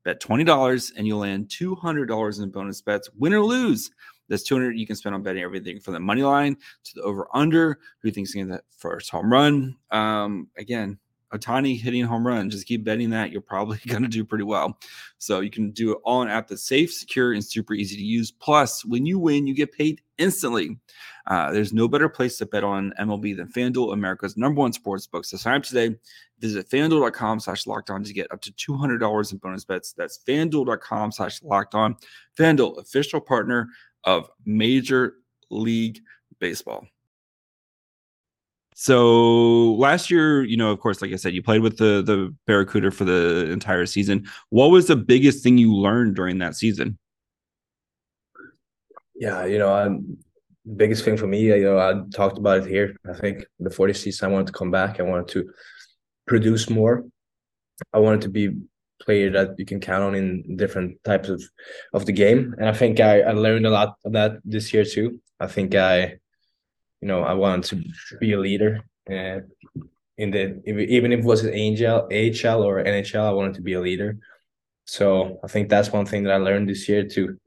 Bet 0.03 0.21
$20 0.21 0.91
and 0.97 1.07
you'll 1.07 1.19
land 1.19 1.47
$200 1.47 2.43
in 2.43 2.49
bonus 2.49 2.81
bets, 2.81 3.09
win 3.17 3.33
or 3.33 3.39
lose. 3.39 3.89
That's 4.27 4.43
200 4.43 4.77
you 4.77 4.85
can 4.85 4.97
spend 4.97 5.15
on 5.15 5.23
betting 5.23 5.43
everything 5.43 5.79
from 5.79 5.93
the 5.93 6.01
money 6.01 6.23
line 6.23 6.57
to 6.83 6.91
the 6.95 7.03
over 7.03 7.29
under. 7.33 7.79
Who 8.01 8.11
thinks 8.11 8.33
going 8.33 8.47
to 8.47 8.53
that 8.55 8.65
first 8.77 9.09
home 9.11 9.31
run? 9.31 9.77
Um, 9.91 10.49
again, 10.57 10.99
Ohtani 11.33 11.79
hitting 11.79 12.03
home 12.03 12.25
run. 12.25 12.49
Just 12.49 12.67
keep 12.67 12.83
betting 12.83 13.09
that. 13.09 13.31
You're 13.31 13.41
probably 13.41 13.79
going 13.87 14.03
to 14.03 14.09
do 14.09 14.23
pretty 14.23 14.43
well. 14.43 14.77
So 15.17 15.39
you 15.39 15.49
can 15.49 15.71
do 15.71 15.91
it 15.93 15.99
all 16.03 16.21
on 16.21 16.27
app 16.27 16.47
that's 16.47 16.67
safe, 16.67 16.93
secure, 16.93 17.33
and 17.33 17.43
super 17.43 17.73
easy 17.73 17.95
to 17.95 18.03
use. 18.03 18.31
Plus, 18.31 18.85
when 18.85 19.05
you 19.05 19.19
win, 19.19 19.47
you 19.47 19.55
get 19.55 19.71
paid 19.71 20.01
instantly. 20.17 20.77
Uh, 21.27 21.51
there's 21.51 21.73
no 21.73 21.87
better 21.87 22.09
place 22.09 22.37
to 22.37 22.45
bet 22.45 22.63
on 22.63 22.93
MLB 22.99 23.35
than 23.35 23.47
FanDuel, 23.47 23.93
America's 23.93 24.37
number 24.37 24.59
one 24.59 24.73
sports 24.73 25.07
book. 25.07 25.25
So 25.25 25.37
sign 25.37 25.55
up 25.55 25.63
today. 25.63 25.95
Visit 26.39 26.69
fanduel.com 26.69 27.39
slash 27.39 27.65
locked 27.65 27.89
on 27.89 28.03
to 28.03 28.13
get 28.13 28.31
up 28.31 28.41
to 28.41 28.51
$200 28.51 29.31
in 29.31 29.37
bonus 29.37 29.63
bets. 29.63 29.93
That's 29.93 30.19
fanduel.com 30.27 31.11
slash 31.13 31.41
locked 31.41 31.73
on. 31.73 31.95
FanDuel, 32.37 32.79
official 32.79 33.21
partner 33.21 33.69
of 34.03 34.29
Major 34.45 35.15
League 35.49 35.99
Baseball. 36.39 36.85
So 38.83 39.75
last 39.75 40.11
year, 40.11 40.43
you 40.43 40.57
know, 40.57 40.69
of 40.69 40.77
course, 40.81 41.01
like 41.01 41.13
I 41.13 41.15
said, 41.15 41.33
you 41.33 41.41
played 41.41 41.61
with 41.61 41.77
the 41.77 42.03
the 42.03 42.35
Barracuda 42.45 42.91
for 42.91 43.05
the 43.05 43.49
entire 43.49 43.85
season. 43.85 44.27
What 44.49 44.71
was 44.71 44.87
the 44.87 44.97
biggest 44.97 45.41
thing 45.41 45.57
you 45.57 45.73
learned 45.73 46.17
during 46.17 46.39
that 46.39 46.57
season? 46.57 46.97
Yeah, 49.15 49.45
you 49.45 49.57
know, 49.57 49.73
um, 49.73 50.17
biggest 50.75 51.05
thing 51.05 51.15
for 51.15 51.27
me, 51.27 51.43
you 51.43 51.63
know, 51.63 51.79
I 51.79 51.93
talked 52.13 52.37
about 52.37 52.63
it 52.63 52.67
here. 52.67 52.97
I 53.09 53.13
think 53.13 53.45
before 53.63 53.87
the 53.87 53.93
season, 53.93 54.29
I 54.29 54.33
wanted 54.33 54.47
to 54.47 54.59
come 54.59 54.69
back. 54.69 54.99
I 54.99 55.03
wanted 55.03 55.29
to 55.29 55.49
produce 56.27 56.69
more. 56.69 57.05
I 57.93 57.99
wanted 57.99 58.19
to 58.23 58.29
be 58.29 58.49
player 59.01 59.29
that 59.29 59.57
you 59.57 59.65
can 59.65 59.79
count 59.79 60.03
on 60.03 60.13
in 60.13 60.57
different 60.57 61.01
types 61.05 61.29
of 61.29 61.41
of 61.93 62.05
the 62.05 62.11
game, 62.11 62.53
and 62.57 62.67
I 62.67 62.73
think 62.73 62.99
I, 62.99 63.21
I 63.21 63.31
learned 63.31 63.65
a 63.65 63.69
lot 63.69 63.95
of 64.03 64.11
that 64.11 64.41
this 64.43 64.73
year 64.73 64.83
too. 64.83 65.21
I 65.39 65.47
think 65.47 65.73
I 65.73 66.19
you 67.03 67.09
know, 67.09 67.21
I 67.21 67.33
wanted 67.33 67.65
to 67.65 68.17
be 68.17 68.31
a 68.31 68.39
leader. 68.39 68.79
Uh, 69.11 69.41
in 70.17 70.31
the 70.31 70.61
even 70.65 71.11
if 71.11 71.19
it 71.19 71.25
was 71.25 71.43
an 71.43 71.51
AHL, 71.51 72.03
AHL 72.05 72.63
or 72.63 72.81
NHL, 72.81 73.25
I 73.25 73.31
wanted 73.33 73.55
to 73.55 73.61
be 73.61 73.73
a 73.73 73.81
leader. 73.81 74.19
So 74.85 75.37
I 75.43 75.47
think 75.47 75.67
that's 75.67 75.91
one 75.91 76.05
thing 76.05 76.23
that 76.23 76.31
I 76.31 76.37
learned 76.37 76.69
this 76.69 76.87
year 76.87 77.03
to 77.09 77.37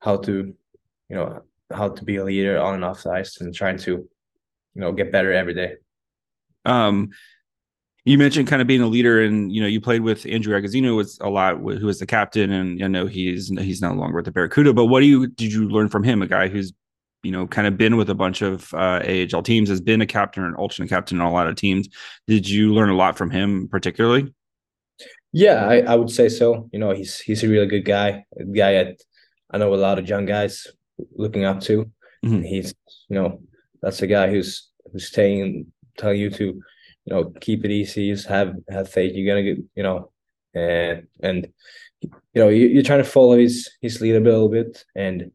how 0.00 0.18
to, 0.18 0.54
you 1.08 1.16
know, 1.16 1.40
how 1.72 1.88
to 1.88 2.04
be 2.04 2.16
a 2.16 2.24
leader 2.24 2.60
on 2.60 2.74
and 2.74 2.84
off 2.84 3.04
the 3.04 3.12
ice 3.12 3.40
and 3.40 3.54
trying 3.54 3.78
to, 3.78 3.92
you 3.92 4.80
know, 4.82 4.92
get 4.92 5.10
better 5.10 5.32
every 5.32 5.54
day. 5.54 5.76
Um, 6.66 7.12
you 8.04 8.18
mentioned 8.18 8.48
kind 8.48 8.60
of 8.60 8.68
being 8.68 8.82
a 8.82 8.86
leader, 8.86 9.22
and 9.22 9.50
you 9.50 9.62
know, 9.62 9.68
you 9.68 9.80
played 9.80 10.02
with 10.02 10.26
Andrew 10.26 10.60
Agozzino 10.60 10.94
was 10.96 11.18
a 11.22 11.30
lot, 11.30 11.56
who 11.56 11.86
was 11.86 11.98
the 11.98 12.06
captain, 12.06 12.50
and 12.50 12.84
I 12.84 12.88
know 12.88 13.06
he's 13.06 13.48
he's 13.48 13.80
no 13.80 13.94
longer 13.94 14.16
with 14.16 14.26
the 14.26 14.32
Barracuda. 14.32 14.74
But 14.74 14.86
what 14.86 15.00
do 15.00 15.06
you 15.06 15.28
did 15.28 15.50
you 15.50 15.66
learn 15.70 15.88
from 15.88 16.04
him? 16.04 16.20
A 16.20 16.26
guy 16.26 16.48
who's 16.48 16.74
you 17.22 17.30
know, 17.30 17.46
kind 17.46 17.66
of 17.66 17.76
been 17.76 17.96
with 17.96 18.10
a 18.10 18.14
bunch 18.14 18.42
of 18.42 18.72
uh, 18.74 19.02
AHL 19.06 19.42
teams, 19.42 19.68
has 19.68 19.80
been 19.80 20.00
a 20.00 20.06
captain 20.06 20.42
or 20.42 20.56
alternate 20.56 20.88
captain 20.88 21.20
on 21.20 21.26
a 21.26 21.32
lot 21.32 21.46
of 21.46 21.56
teams. 21.56 21.88
Did 22.26 22.48
you 22.48 22.74
learn 22.74 22.90
a 22.90 22.96
lot 22.96 23.16
from 23.16 23.30
him 23.30 23.68
particularly? 23.68 24.32
Yeah, 25.32 25.66
I, 25.66 25.80
I 25.80 25.96
would 25.96 26.10
say 26.10 26.28
so. 26.28 26.68
You 26.72 26.78
know, 26.78 26.92
he's 26.92 27.18
he's 27.20 27.42
a 27.42 27.48
really 27.48 27.66
good 27.66 27.84
guy, 27.84 28.24
a 28.38 28.44
guy 28.44 28.72
that 28.84 29.02
I 29.50 29.58
know 29.58 29.74
a 29.74 29.76
lot 29.76 29.98
of 29.98 30.08
young 30.08 30.26
guys 30.26 30.66
looking 31.14 31.44
up 31.44 31.60
to. 31.62 31.90
Mm-hmm. 32.24 32.42
He's, 32.42 32.74
you 33.08 33.16
know, 33.16 33.40
that's 33.80 34.02
a 34.02 34.06
guy 34.06 34.30
who's 34.30 34.68
who's 34.92 35.06
staying, 35.06 35.72
telling 35.96 36.20
you 36.20 36.30
to, 36.30 36.44
you 36.44 36.62
know, 37.06 37.32
keep 37.40 37.64
it 37.64 37.70
easy, 37.70 38.12
just 38.12 38.28
have 38.28 38.54
have 38.68 38.90
faith. 38.90 39.14
You're 39.14 39.32
gonna 39.34 39.42
get, 39.42 39.64
you 39.74 39.82
know, 39.82 40.10
and 40.54 41.06
and 41.22 41.48
you 42.02 42.10
know, 42.34 42.48
you, 42.48 42.66
you're 42.66 42.82
trying 42.82 43.02
to 43.02 43.08
follow 43.08 43.38
his 43.38 43.70
his 43.80 44.00
lead 44.00 44.16
a 44.16 44.20
little 44.20 44.48
bit 44.48 44.84
and 44.94 45.30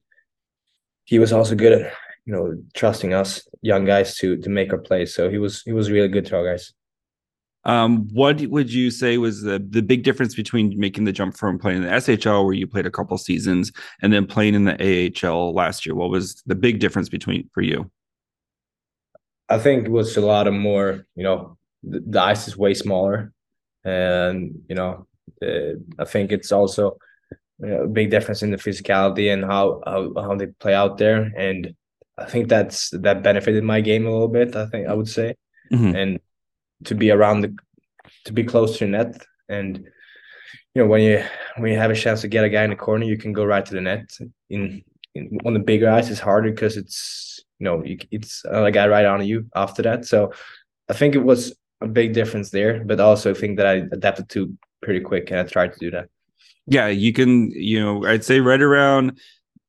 he 1.08 1.20
was 1.20 1.34
also 1.34 1.56
good 1.56 1.72
at 1.72 1.94
you 2.26 2.34
know 2.34 2.54
trusting 2.76 3.14
us 3.14 3.48
young 3.62 3.86
guys 3.86 4.16
to 4.18 4.38
to 4.38 4.50
make 4.50 4.72
our 4.72 4.78
plays. 4.78 5.16
So 5.16 5.30
he 5.30 5.40
was 5.40 5.64
he 5.64 5.74
was 5.74 5.90
really 5.90 6.10
good 6.10 6.26
to 6.28 6.38
our 6.38 6.46
guys. 6.46 6.74
Um, 7.64 8.08
what 8.14 8.40
would 8.42 8.72
you 8.72 8.92
say 8.92 9.18
was 9.18 9.42
the 9.42 9.60
the 9.60 9.82
big 9.82 10.04
difference 10.04 10.36
between 10.36 10.78
making 10.78 11.06
the 11.06 11.12
jump 11.12 11.36
from 11.36 11.58
playing 11.58 11.78
in 11.78 11.84
the 11.84 11.90
SHL, 11.90 12.46
where 12.46 12.54
you 12.54 12.68
played 12.68 12.86
a 12.86 12.92
couple 12.92 13.18
seasons, 13.18 13.72
and 14.02 14.14
then 14.14 14.28
playing 14.28 14.54
in 14.54 14.66
the 14.66 14.76
AHL 15.26 15.54
last 15.54 15.86
year? 15.86 15.96
What 15.96 16.10
was 16.10 16.44
the 16.46 16.56
big 16.56 16.80
difference 16.80 17.10
between 17.10 17.50
for 17.54 17.62
you? 17.62 17.90
I 19.50 19.58
think 19.58 19.86
it 19.86 19.92
was 19.92 20.18
a 20.18 20.22
lot 20.22 20.48
of 20.48 20.54
more. 20.54 21.06
You 21.16 21.24
know, 21.24 21.58
the, 21.84 22.04
the 22.06 22.22
ice 22.22 22.48
is 22.50 22.58
way 22.58 22.74
smaller, 22.74 23.32
and 23.86 24.62
you 24.68 24.76
know, 24.76 25.08
uh, 25.42 25.80
I 26.00 26.06
think 26.06 26.34
it's 26.34 26.52
also 26.52 26.98
you 27.60 27.68
know, 27.68 27.84
a 27.84 27.88
big 27.88 28.12
difference 28.12 28.44
in 28.44 28.52
the 28.52 28.58
physicality 28.58 29.34
and 29.34 29.44
how, 29.44 29.82
how 29.86 30.14
how 30.16 30.36
they 30.36 30.48
play 30.48 30.74
out 30.74 30.98
there. 30.98 31.32
And 31.38 31.74
I 32.18 32.26
think 32.26 32.50
that's 32.50 32.90
that 32.92 33.24
benefited 33.24 33.64
my 33.64 33.82
game 33.82 34.06
a 34.06 34.12
little 34.12 34.28
bit. 34.28 34.56
I 34.56 34.68
think 34.68 34.88
I 34.88 34.94
would 34.94 35.10
say, 35.10 35.36
mm-hmm. 35.72 35.96
and 35.96 36.20
to 36.86 36.96
be 36.96 37.12
around 37.12 37.42
the 37.42 37.56
to 38.26 38.34
be 38.34 38.44
close 38.44 38.78
to 38.78 38.88
net 38.88 39.22
and 39.50 39.78
you 40.74 40.82
know 40.82 40.88
when 40.88 41.02
you 41.02 41.24
when 41.58 41.72
you 41.72 41.78
have 41.78 41.92
a 41.92 41.96
chance 41.96 42.22
to 42.22 42.28
get 42.28 42.44
a 42.44 42.50
guy 42.50 42.64
in 42.64 42.70
the 42.70 42.76
corner 42.76 43.06
you 43.06 43.18
can 43.18 43.34
go 43.34 43.46
right 43.46 43.66
to 43.66 43.74
the 43.74 43.82
net 43.82 44.10
in, 44.50 44.84
in 45.16 45.38
on 45.46 45.54
the 45.54 45.60
bigger 45.60 45.90
ice 45.90 46.10
it's 46.10 46.20
harder 46.20 46.52
because 46.52 46.78
it's 46.78 47.44
you 47.60 47.66
know 47.66 47.84
it's 48.12 48.44
a 48.46 48.72
guy 48.72 48.88
right 48.88 49.06
on 49.06 49.26
you 49.26 49.48
after 49.56 49.82
that 49.82 50.06
so 50.06 50.32
i 50.90 50.94
think 50.94 51.16
it 51.16 51.24
was 51.24 51.56
a 51.82 51.88
big 51.88 52.14
difference 52.14 52.50
there 52.50 52.84
but 52.84 53.00
also 53.00 53.32
i 53.32 53.34
think 53.34 53.58
that 53.58 53.68
i 53.68 53.74
adapted 53.92 54.30
to 54.30 54.54
pretty 54.82 55.00
quick 55.00 55.32
and 55.32 55.40
i 55.40 55.44
tried 55.44 55.74
to 55.74 55.80
do 55.80 55.92
that 55.92 56.10
yeah 56.68 56.88
you 56.88 57.12
can 57.14 57.50
you 57.52 57.80
know 57.80 58.06
i'd 58.06 58.24
say 58.24 58.40
right 58.40 58.62
around 58.62 59.20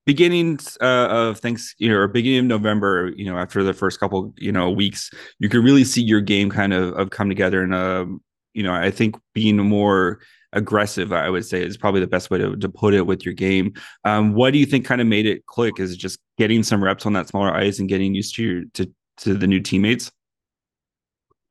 beginnings 0.08 0.78
uh, 0.80 1.06
of 1.10 1.38
thanks 1.38 1.74
you 1.78 1.86
know 1.86 1.96
or 1.96 2.08
beginning 2.08 2.38
of 2.38 2.44
november 2.46 3.12
you 3.14 3.26
know 3.26 3.36
after 3.36 3.62
the 3.62 3.74
first 3.74 4.00
couple 4.00 4.32
you 4.38 4.50
know 4.50 4.70
weeks 4.70 5.10
you 5.38 5.50
can 5.50 5.62
really 5.62 5.84
see 5.84 6.02
your 6.02 6.22
game 6.22 6.50
kind 6.50 6.72
of, 6.72 6.94
of 6.94 7.10
come 7.10 7.28
together. 7.28 7.62
And 7.62 7.74
uh, 7.74 8.06
you 8.54 8.62
know 8.62 8.72
i 8.72 8.90
think 8.90 9.16
being 9.34 9.58
more 9.58 10.20
aggressive 10.54 11.12
i 11.12 11.28
would 11.28 11.44
say 11.44 11.62
is 11.62 11.76
probably 11.76 12.00
the 12.00 12.06
best 12.06 12.30
way 12.30 12.38
to, 12.38 12.56
to 12.56 12.70
put 12.70 12.94
it 12.94 13.06
with 13.06 13.24
your 13.24 13.34
game. 13.34 13.74
Um, 14.04 14.32
what 14.32 14.54
do 14.54 14.58
you 14.58 14.64
think 14.64 14.86
kind 14.86 15.02
of 15.02 15.06
made 15.06 15.26
it 15.26 15.44
click? 15.44 15.78
Is 15.78 15.94
just 15.94 16.18
getting 16.38 16.62
some 16.62 16.82
reps 16.82 17.04
on 17.04 17.12
that 17.12 17.28
smaller 17.28 17.54
ice 17.54 17.78
and 17.78 17.86
getting 17.86 18.14
used 18.14 18.34
to 18.36 18.42
your 18.42 18.64
to 18.74 18.90
to 19.18 19.34
the 19.34 19.46
new 19.46 19.60
teammates? 19.60 20.10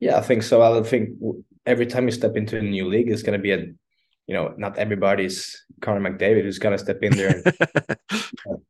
Yeah 0.00 0.18
i 0.18 0.20
think 0.20 0.42
so. 0.42 0.62
I 0.62 0.82
think 0.82 1.10
every 1.64 1.86
time 1.86 2.06
you 2.06 2.10
step 2.10 2.36
into 2.36 2.58
a 2.58 2.62
new 2.62 2.88
league 2.88 3.08
it's 3.08 3.22
going 3.22 3.38
to 3.38 3.42
be 3.42 3.52
a 3.52 3.68
you 4.28 4.34
know, 4.34 4.54
not 4.58 4.78
everybody's 4.78 5.64
Connor 5.80 6.08
McDavid 6.08 6.42
who's 6.42 6.58
gonna 6.58 6.78
step 6.78 7.02
in 7.02 7.16
there. 7.16 7.42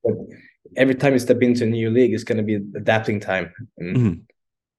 but 0.05 0.15
every 0.77 0.95
time 0.95 1.13
you 1.13 1.19
step 1.19 1.43
into 1.43 1.65
a 1.65 1.67
new 1.67 1.91
league, 1.91 2.15
it's 2.15 2.25
gonna 2.25 2.45
be 2.45 2.55
adapting 2.55 3.21
time. 3.21 3.53
And 3.77 3.97
mm-hmm. 3.97 4.21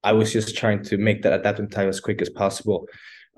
I 0.03 0.13
was 0.13 0.31
just 0.31 0.57
trying 0.57 0.81
to 0.83 0.97
make 0.97 1.21
that 1.23 1.33
adapting 1.33 1.69
time 1.69 1.89
as 1.89 1.99
quick 1.99 2.21
as 2.21 2.29
possible. 2.29 2.87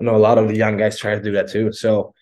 I 0.00 0.04
know 0.04 0.14
a 0.14 0.18
lot 0.18 0.38
of 0.38 0.48
the 0.48 0.56
young 0.56 0.76
guys 0.76 0.98
try 0.98 1.16
to 1.16 1.20
do 1.20 1.32
that 1.32 1.50
too. 1.50 1.72
So 1.72 2.14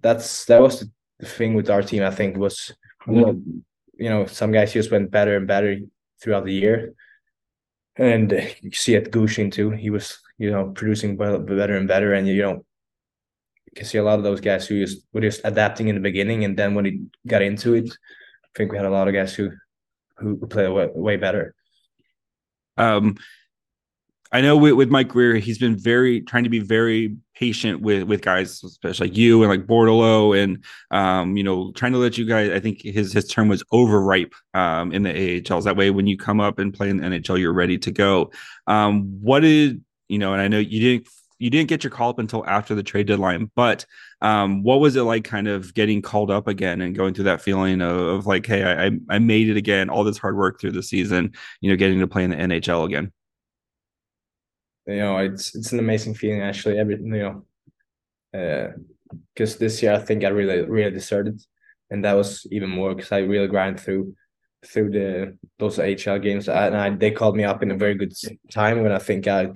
that's 0.00 0.44
that 0.44 0.60
was 0.60 0.86
the 1.18 1.26
thing 1.26 1.54
with 1.54 1.70
our 1.70 1.82
team. 1.82 2.02
I 2.02 2.10
think 2.10 2.36
was 2.36 2.70
you 3.06 4.10
know 4.10 4.26
some 4.26 4.52
guys 4.52 4.74
just 4.74 4.90
went 4.90 5.10
better 5.10 5.38
and 5.38 5.46
better 5.46 5.78
throughout 6.20 6.44
the 6.44 6.52
year, 6.52 6.92
and 7.96 8.32
you 8.60 8.72
see 8.72 8.94
it 8.96 9.10
Gushchin 9.10 9.50
too. 9.50 9.70
He 9.70 9.88
was 9.88 10.18
you 10.36 10.50
know 10.50 10.72
producing 10.74 11.16
better 11.16 11.76
and 11.76 11.88
better, 11.88 12.12
and 12.12 12.28
you 12.28 12.42
know 12.42 12.64
can 13.78 13.86
see 13.86 13.98
a 13.98 14.02
lot 14.02 14.18
of 14.18 14.24
those 14.24 14.40
guys 14.40 14.66
who 14.66 14.84
just 14.84 15.06
were 15.12 15.20
just 15.20 15.40
adapting 15.44 15.88
in 15.88 15.94
the 15.94 16.00
beginning, 16.00 16.44
and 16.44 16.56
then 16.56 16.74
when 16.74 16.84
he 16.84 17.02
got 17.26 17.42
into 17.42 17.74
it, 17.74 17.88
I 17.88 18.48
think 18.56 18.72
we 18.72 18.76
had 18.76 18.86
a 18.86 18.90
lot 18.90 19.08
of 19.08 19.14
guys 19.14 19.34
who 19.34 19.50
who 20.16 20.36
play 20.46 20.68
way, 20.68 20.88
way 20.92 21.16
better. 21.16 21.54
Um, 22.76 23.16
I 24.30 24.40
know 24.40 24.56
with, 24.56 24.74
with 24.74 24.90
Mike 24.90 25.08
Grier, 25.08 25.36
he's 25.36 25.58
been 25.58 25.76
very 25.76 26.20
trying 26.20 26.44
to 26.44 26.50
be 26.50 26.58
very 26.58 27.16
patient 27.34 27.80
with 27.80 28.02
with 28.02 28.20
guys, 28.20 28.62
especially 28.64 29.08
like 29.08 29.16
you 29.16 29.42
and 29.42 29.50
like 29.50 29.66
Bordeleau, 29.66 30.36
and 30.36 30.64
um, 30.90 31.36
you 31.36 31.44
know, 31.44 31.72
trying 31.72 31.92
to 31.92 31.98
let 31.98 32.18
you 32.18 32.26
guys. 32.26 32.50
I 32.50 32.60
think 32.60 32.82
his 32.82 33.12
his 33.12 33.28
term 33.28 33.48
was 33.48 33.62
overripe 33.70 34.34
um, 34.54 34.92
in 34.92 35.04
the 35.04 35.10
AHLs. 35.10 35.64
That 35.64 35.76
way, 35.76 35.90
when 35.90 36.06
you 36.06 36.18
come 36.18 36.40
up 36.40 36.58
and 36.58 36.74
play 36.74 36.90
in 36.90 36.98
the 36.98 37.04
NHL, 37.04 37.38
you're 37.38 37.52
ready 37.52 37.78
to 37.78 37.90
go. 37.90 38.32
Um, 38.66 39.20
what 39.22 39.40
did 39.40 39.82
you 40.08 40.18
know? 40.18 40.32
And 40.32 40.42
I 40.42 40.48
know 40.48 40.58
you 40.58 40.80
didn't 40.80 41.08
you 41.38 41.50
didn't 41.50 41.68
get 41.68 41.84
your 41.84 41.90
call 41.90 42.10
up 42.10 42.18
until 42.18 42.44
after 42.46 42.74
the 42.74 42.82
trade 42.82 43.06
deadline, 43.06 43.50
but 43.54 43.86
um, 44.20 44.62
what 44.62 44.80
was 44.80 44.96
it 44.96 45.02
like 45.02 45.24
kind 45.24 45.46
of 45.46 45.72
getting 45.74 46.02
called 46.02 46.30
up 46.30 46.48
again 46.48 46.80
and 46.80 46.96
going 46.96 47.14
through 47.14 47.24
that 47.24 47.40
feeling 47.40 47.80
of, 47.80 47.96
of 47.96 48.26
like, 48.26 48.44
hey, 48.44 48.64
I, 48.64 48.90
I 49.08 49.18
made 49.18 49.48
it 49.48 49.56
again, 49.56 49.88
all 49.88 50.04
this 50.04 50.18
hard 50.18 50.36
work 50.36 50.60
through 50.60 50.72
the 50.72 50.82
season, 50.82 51.32
you 51.60 51.70
know, 51.70 51.76
getting 51.76 52.00
to 52.00 52.08
play 52.08 52.24
in 52.24 52.30
the 52.30 52.36
NHL 52.36 52.86
again? 52.86 53.12
You 54.86 54.96
know, 54.96 55.18
it's 55.18 55.54
it's 55.54 55.72
an 55.72 55.78
amazing 55.78 56.14
feeling 56.14 56.40
actually. 56.40 56.78
Every 56.78 56.94
you 56.94 57.44
know, 58.32 58.74
because 59.34 59.54
uh, 59.54 59.58
this 59.58 59.82
year 59.82 59.92
I 59.92 59.98
think 59.98 60.24
I 60.24 60.28
really 60.28 60.62
really 60.62 60.90
deserved 60.90 61.28
it, 61.28 61.42
and 61.90 62.02
that 62.06 62.14
was 62.14 62.46
even 62.50 62.70
more 62.70 62.94
because 62.94 63.12
I 63.12 63.18
really 63.18 63.48
grind 63.48 63.78
through 63.78 64.14
through 64.66 64.90
the 64.90 65.38
those 65.58 65.76
HL 65.76 66.22
games, 66.22 66.48
and 66.48 66.74
I, 66.74 66.88
they 66.88 67.10
called 67.10 67.36
me 67.36 67.44
up 67.44 67.62
in 67.62 67.70
a 67.70 67.76
very 67.76 67.96
good 67.96 68.14
time 68.50 68.82
when 68.82 68.92
I 68.92 68.98
think 68.98 69.26
I, 69.26 69.42
you 69.42 69.54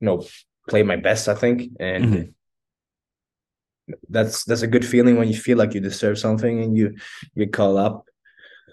know, 0.00 0.24
play 0.68 0.82
my 0.82 0.96
best, 0.96 1.28
I 1.28 1.34
think. 1.34 1.72
And 1.80 2.04
mm-hmm. 2.04 3.94
that's 4.08 4.44
that's 4.44 4.62
a 4.62 4.66
good 4.66 4.86
feeling 4.86 5.16
when 5.16 5.28
you 5.28 5.36
feel 5.36 5.58
like 5.58 5.74
you 5.74 5.80
deserve 5.80 6.18
something 6.18 6.62
and 6.62 6.76
you 6.76 6.96
you 7.34 7.48
call 7.48 7.78
up. 7.78 8.04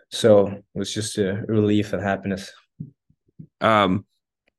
So 0.10 0.48
it 0.48 0.64
was 0.74 0.94
just 0.94 1.18
a 1.18 1.44
relief 1.48 1.94
and 1.94 2.02
happiness. 2.02 2.52
Um 3.62 4.06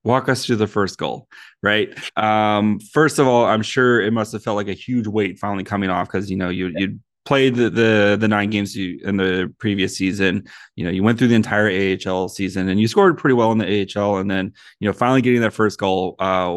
walk 0.07 0.29
us 0.29 0.47
through 0.47 0.57
the 0.57 0.67
first 0.67 0.99
goal, 0.99 1.29
right? 1.63 1.93
Um, 2.17 2.79
first 2.79 3.19
of 3.19 3.27
all, 3.27 3.45
I'm 3.45 3.63
sure 3.63 4.01
it 4.01 4.13
must 4.13 4.33
have 4.33 4.43
felt 4.43 4.57
like 4.57 4.69
a 4.69 4.73
huge 4.73 5.07
weight 5.09 5.39
finally 5.39 5.65
coming 5.65 5.91
off 5.91 6.07
because 6.07 6.31
you 6.31 6.37
know 6.37 6.49
you 6.49 6.73
you 6.77 7.01
played 7.27 7.57
the, 7.57 7.69
the 7.69 8.17
the 8.19 8.29
nine 8.29 8.49
games 8.49 8.75
you 8.75 9.01
in 9.05 9.17
the 9.17 9.53
previous 9.59 9.97
season. 9.97 10.49
You 10.77 10.85
know, 10.85 10.91
you 10.91 11.03
went 11.03 11.19
through 11.19 11.29
the 11.29 11.35
entire 11.35 11.69
AHL 11.69 12.29
season 12.29 12.69
and 12.69 12.81
you 12.81 12.89
scored 12.89 13.19
pretty 13.19 13.35
well 13.35 13.53
in 13.53 13.59
the 13.59 13.67
AHL, 13.97 14.17
and 14.17 14.31
then 14.31 14.55
you 14.81 14.89
know 14.89 14.93
finally 14.95 15.21
getting 15.21 15.43
that 15.43 15.53
first 15.53 15.79
goal. 15.79 16.15
Uh, 16.19 16.55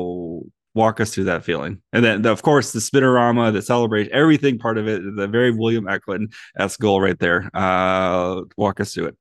walk 0.79 1.01
us 1.01 1.13
through 1.13 1.25
that 1.25 1.43
feeling. 1.43 1.81
And 1.91 2.03
then, 2.05 2.25
of 2.25 2.41
course, 2.41 2.71
the 2.71 2.79
spinorama, 2.79 3.51
the 3.51 3.61
celebration, 3.61 4.11
everything 4.13 4.57
part 4.57 4.77
of 4.77 4.87
it, 4.87 5.01
the 5.15 5.27
very 5.27 5.51
William 5.51 5.87
Eklund 5.87 6.31
s 6.57 6.77
goal 6.77 7.01
right 7.01 7.19
there. 7.19 7.51
Uh, 7.53 8.43
walk 8.57 8.79
us 8.79 8.93
through 8.93 9.07
it. 9.11 9.17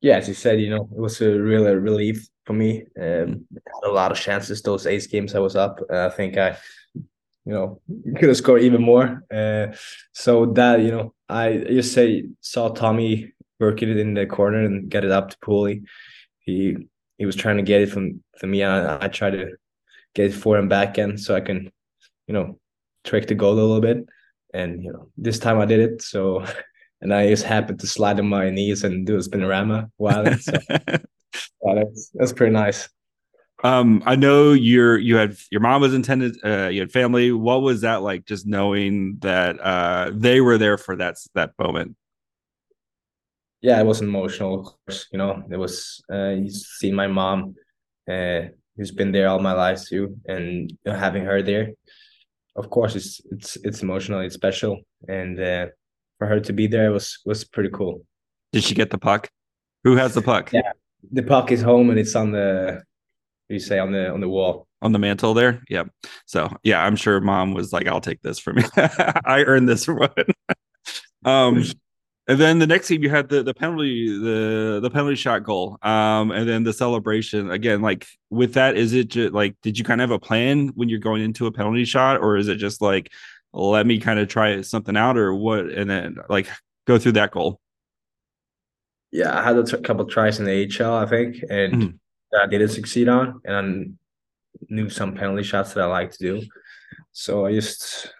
Yeah, 0.00 0.16
as 0.16 0.26
you 0.28 0.34
said, 0.34 0.60
you 0.60 0.70
know, 0.70 0.88
it 0.96 1.00
was 1.06 1.20
a 1.20 1.30
real 1.50 1.64
relief 1.90 2.26
for 2.46 2.54
me. 2.54 2.84
Um, 3.00 3.46
a 3.84 3.88
lot 3.88 4.12
of 4.12 4.18
chances 4.18 4.62
those 4.62 4.86
ace 4.86 5.06
games 5.06 5.34
I 5.34 5.40
was 5.40 5.56
up. 5.56 5.80
I 5.90 6.08
think 6.08 6.36
I, 6.36 6.56
you 7.46 7.52
know, 7.54 7.80
could 8.16 8.28
have 8.28 8.36
scored 8.36 8.62
even 8.62 8.82
more. 8.82 9.24
Uh, 9.32 9.66
so 10.12 10.46
that 10.58 10.80
you 10.80 10.90
know, 10.90 11.14
I 11.28 11.44
just 11.78 11.92
say 11.92 12.24
saw 12.40 12.68
Tommy 12.70 13.32
working 13.60 13.90
it 13.90 13.98
in 13.98 14.14
the 14.14 14.26
corner 14.26 14.60
and 14.64 14.90
get 14.90 15.04
it 15.04 15.10
up 15.10 15.30
to 15.30 15.38
Pooley. 15.38 15.84
He 16.40 16.76
he 17.18 17.26
was 17.26 17.36
trying 17.36 17.58
to 17.58 17.70
get 17.70 17.82
it 17.82 17.90
from 17.90 18.22
from 18.38 18.50
me, 18.50 18.62
and 18.62 18.72
I, 18.72 19.04
I 19.04 19.08
tried 19.08 19.34
to 19.38 19.56
get 20.14 20.32
for 20.32 20.56
and 20.58 20.68
back 20.68 20.98
end 20.98 21.20
so 21.20 21.34
I 21.34 21.40
can, 21.40 21.70
you 22.26 22.34
know, 22.34 22.58
trick 23.04 23.26
the 23.26 23.34
goal 23.34 23.54
a 23.54 23.60
little 23.60 23.80
bit. 23.80 24.06
And 24.52 24.82
you 24.82 24.92
know, 24.92 25.08
this 25.16 25.38
time 25.38 25.58
I 25.58 25.66
did 25.66 25.80
it. 25.80 26.02
So 26.02 26.44
and 27.00 27.12
I 27.12 27.28
just 27.28 27.44
happened 27.44 27.80
to 27.80 27.86
slide 27.86 28.18
on 28.18 28.28
my 28.28 28.50
knees 28.50 28.84
and 28.84 29.06
do 29.06 29.16
a 29.16 29.20
spinorama 29.20 29.90
while 29.96 30.26
it. 30.26 30.42
So 30.42 30.52
yeah, 30.70 31.74
that's 31.74 32.10
that's 32.14 32.32
pretty 32.32 32.52
nice. 32.52 32.88
Um, 33.62 34.02
I 34.04 34.16
know 34.16 34.52
you're 34.52 34.98
you 34.98 35.16
had 35.16 35.36
your 35.50 35.60
mom 35.60 35.80
was 35.80 35.94
intended, 35.94 36.36
uh, 36.44 36.68
you 36.68 36.80
had 36.80 36.92
family. 36.92 37.32
What 37.32 37.62
was 37.62 37.82
that 37.82 38.02
like? 38.02 38.26
Just 38.26 38.46
knowing 38.46 39.18
that 39.20 39.58
uh, 39.60 40.10
they 40.12 40.40
were 40.40 40.58
there 40.58 40.76
for 40.76 40.96
that 40.96 41.16
that 41.34 41.52
moment. 41.58 41.96
Yeah, 43.62 43.80
it 43.80 43.86
was 43.86 44.02
emotional. 44.02 44.60
Of 44.60 44.66
course, 44.66 45.06
you 45.12 45.18
know, 45.18 45.42
it 45.50 45.56
was. 45.56 46.02
Uh, 46.12 46.30
you 46.30 46.50
see 46.50 46.92
my 46.92 47.06
mom, 47.06 47.54
uh, 48.06 48.48
who's 48.76 48.90
been 48.90 49.12
there 49.12 49.28
all 49.28 49.38
my 49.38 49.52
life 49.52 49.84
too, 49.86 50.16
and 50.26 50.76
having 50.86 51.24
her 51.24 51.42
there, 51.42 51.72
of 52.56 52.70
course, 52.70 52.94
it's 52.96 53.20
it's 53.30 53.56
it's 53.56 53.82
emotional, 53.82 54.20
it's 54.20 54.34
special, 54.34 54.80
and 55.08 55.38
uh, 55.40 55.66
for 56.18 56.26
her 56.26 56.40
to 56.40 56.52
be 56.52 56.66
there 56.66 56.92
was 56.92 57.18
was 57.24 57.44
pretty 57.44 57.70
cool. 57.70 58.04
Did 58.52 58.64
she 58.64 58.74
get 58.74 58.90
the 58.90 58.98
puck? 58.98 59.30
Who 59.84 59.96
has 59.96 60.14
the 60.14 60.22
puck? 60.22 60.52
Yeah, 60.52 60.72
the 61.12 61.22
puck 61.22 61.50
is 61.52 61.62
home 61.62 61.90
and 61.90 61.98
it's 61.98 62.14
on 62.14 62.32
the 62.32 62.82
you 63.48 63.58
say 63.58 63.78
on 63.78 63.92
the 63.92 64.10
on 64.10 64.20
the 64.20 64.28
wall 64.28 64.66
on 64.84 64.92
the 64.92 64.98
mantle 64.98 65.34
there. 65.34 65.62
Yep. 65.68 65.88
So 66.26 66.48
yeah, 66.62 66.84
I'm 66.84 66.96
sure 66.96 67.20
mom 67.20 67.54
was 67.54 67.72
like, 67.72 67.88
"I'll 67.88 68.00
take 68.00 68.22
this 68.22 68.38
for 68.38 68.52
me. 68.52 68.62
I 68.76 69.44
earned 69.46 69.68
this 69.68 69.88
one." 69.88 70.10
um, 71.24 71.64
and 72.26 72.40
then 72.40 72.58
the 72.58 72.66
next 72.66 72.88
game 72.88 73.02
you 73.02 73.10
had 73.10 73.28
the 73.28 73.42
the 73.42 73.52
penalty 73.52 74.08
the 74.08 74.80
the 74.82 74.90
penalty 74.90 75.16
shot 75.16 75.42
goal. 75.44 75.78
Um, 75.82 76.30
and 76.30 76.48
then 76.48 76.64
the 76.64 76.72
celebration 76.72 77.50
again. 77.50 77.82
Like 77.82 78.06
with 78.30 78.54
that, 78.54 78.76
is 78.76 78.94
it 78.94 79.08
just 79.08 79.34
like 79.34 79.56
did 79.62 79.78
you 79.78 79.84
kind 79.84 80.00
of 80.00 80.08
have 80.08 80.16
a 80.16 80.20
plan 80.20 80.68
when 80.68 80.88
you're 80.88 81.00
going 81.00 81.22
into 81.22 81.46
a 81.46 81.52
penalty 81.52 81.84
shot, 81.84 82.20
or 82.20 82.36
is 82.36 82.48
it 82.48 82.56
just 82.56 82.80
like 82.80 83.12
let 83.52 83.86
me 83.86 84.00
kind 84.00 84.18
of 84.18 84.28
try 84.28 84.60
something 84.62 84.96
out, 84.96 85.18
or 85.18 85.34
what? 85.34 85.66
And 85.66 85.88
then 85.88 86.16
like 86.28 86.48
go 86.86 86.98
through 86.98 87.12
that 87.12 87.30
goal. 87.30 87.60
Yeah, 89.12 89.38
I 89.38 89.42
had 89.42 89.56
a 89.56 89.62
t- 89.62 89.80
couple 89.82 90.06
tries 90.06 90.40
in 90.40 90.46
the 90.46 90.66
HL, 90.66 91.04
I 91.04 91.06
think, 91.06 91.36
and 91.48 91.72
mm-hmm. 91.74 91.96
I 92.40 92.46
didn't 92.46 92.70
succeed 92.70 93.08
on. 93.08 93.40
And 93.44 93.54
I 93.54 94.74
knew 94.74 94.88
some 94.88 95.14
penalty 95.14 95.44
shots 95.44 95.74
that 95.74 95.84
I 95.84 95.86
like 95.86 96.10
to 96.12 96.18
do. 96.18 96.42
So 97.12 97.46
I 97.46 97.52
just, 97.52 98.12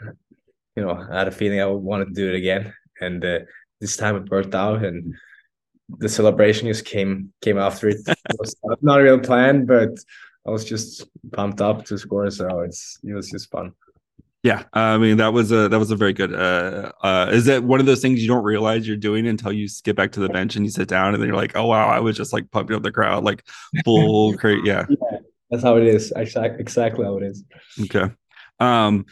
you 0.76 0.84
know, 0.84 0.90
I 1.10 1.18
had 1.18 1.28
a 1.28 1.32
feeling 1.32 1.60
I 1.60 1.66
wanted 1.66 2.08
to 2.08 2.14
do 2.14 2.28
it 2.28 2.36
again, 2.36 2.74
and 3.00 3.24
uh, 3.24 3.40
this 3.84 3.98
time 3.98 4.16
it 4.16 4.30
worked 4.30 4.54
out, 4.54 4.82
and 4.82 5.14
the 5.98 6.08
celebration 6.08 6.66
just 6.68 6.86
came 6.86 7.34
came 7.42 7.58
after 7.58 7.90
it. 7.90 7.98
it 8.06 8.36
was 8.38 8.56
not 8.80 9.00
a 9.00 9.02
real 9.02 9.20
plan, 9.20 9.66
but 9.66 9.90
I 10.46 10.50
was 10.50 10.64
just 10.64 11.06
pumped 11.32 11.60
up 11.60 11.84
to 11.86 11.98
score, 11.98 12.30
so 12.30 12.60
it's 12.60 12.98
it 13.04 13.12
was 13.12 13.30
just 13.30 13.50
fun. 13.50 13.72
Yeah, 14.42 14.64
I 14.72 14.96
mean 14.96 15.18
that 15.18 15.34
was 15.34 15.52
a 15.52 15.68
that 15.68 15.78
was 15.78 15.90
a 15.90 15.96
very 15.96 16.14
good. 16.14 16.32
Uh, 16.34 16.92
uh, 17.02 17.28
is 17.30 17.44
that 17.44 17.62
one 17.62 17.78
of 17.78 17.84
those 17.84 18.00
things 18.00 18.22
you 18.22 18.28
don't 18.28 18.44
realize 18.44 18.88
you're 18.88 18.96
doing 18.96 19.26
until 19.26 19.52
you 19.52 19.68
get 19.84 19.96
back 19.96 20.12
to 20.12 20.20
the 20.20 20.30
bench 20.30 20.56
and 20.56 20.64
you 20.64 20.70
sit 20.70 20.88
down 20.88 21.12
and 21.12 21.22
then 21.22 21.28
you're 21.28 21.36
like, 21.36 21.54
oh 21.56 21.66
wow, 21.66 21.88
I 21.88 22.00
was 22.00 22.16
just 22.16 22.32
like 22.32 22.50
pumping 22.50 22.76
up 22.76 22.82
the 22.82 22.92
crowd 22.92 23.22
like 23.22 23.44
full 23.84 24.34
crazy. 24.38 24.62
Yeah. 24.64 24.86
yeah, 24.88 25.18
that's 25.50 25.62
how 25.62 25.76
it 25.76 25.86
is. 25.86 26.10
Exactly, 26.16 26.60
exactly 26.60 27.04
how 27.04 27.18
it 27.18 27.24
is. 27.24 27.44
Okay. 27.82 28.10
Um, 28.60 29.04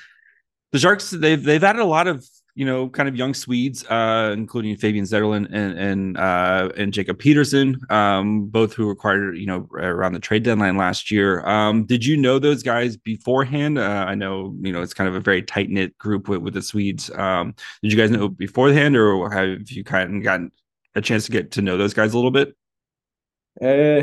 the 0.72 0.78
Sharks 0.78 1.10
they've 1.10 1.42
they've 1.42 1.62
added 1.62 1.82
a 1.82 1.86
lot 1.86 2.08
of 2.08 2.26
you 2.54 2.66
know, 2.66 2.88
kind 2.88 3.08
of 3.08 3.16
young 3.16 3.32
Swedes, 3.32 3.84
uh, 3.86 4.34
including 4.36 4.76
Fabian 4.76 5.06
Zetterlund 5.06 5.48
and 5.52 5.78
and 5.78 6.18
uh, 6.18 6.68
and 6.76 6.92
Jacob 6.92 7.18
Peterson, 7.18 7.80
um, 7.88 8.46
both 8.46 8.74
who 8.74 8.90
acquired 8.90 9.38
you 9.38 9.46
know 9.46 9.66
around 9.72 10.12
the 10.12 10.20
trade 10.20 10.42
deadline 10.42 10.76
last 10.76 11.10
year. 11.10 11.46
Um, 11.46 11.86
did 11.86 12.04
you 12.04 12.16
know 12.16 12.38
those 12.38 12.62
guys 12.62 12.96
beforehand? 12.96 13.78
Uh, 13.78 14.04
I 14.06 14.14
know 14.14 14.54
you 14.60 14.72
know 14.72 14.82
it's 14.82 14.92
kind 14.92 15.08
of 15.08 15.14
a 15.14 15.20
very 15.20 15.42
tight 15.42 15.70
knit 15.70 15.96
group 15.96 16.28
with, 16.28 16.42
with 16.42 16.54
the 16.54 16.62
Swedes. 16.62 17.10
Um, 17.10 17.54
did 17.82 17.90
you 17.90 17.96
guys 17.96 18.10
know 18.10 18.28
beforehand, 18.28 18.96
or 18.96 19.30
have 19.30 19.70
you 19.70 19.82
kind 19.82 20.16
of 20.16 20.22
gotten 20.22 20.52
a 20.94 21.00
chance 21.00 21.24
to 21.26 21.32
get 21.32 21.52
to 21.52 21.62
know 21.62 21.78
those 21.78 21.94
guys 21.94 22.12
a 22.12 22.16
little 22.16 22.30
bit? 22.30 22.54
Uh, 23.62 24.02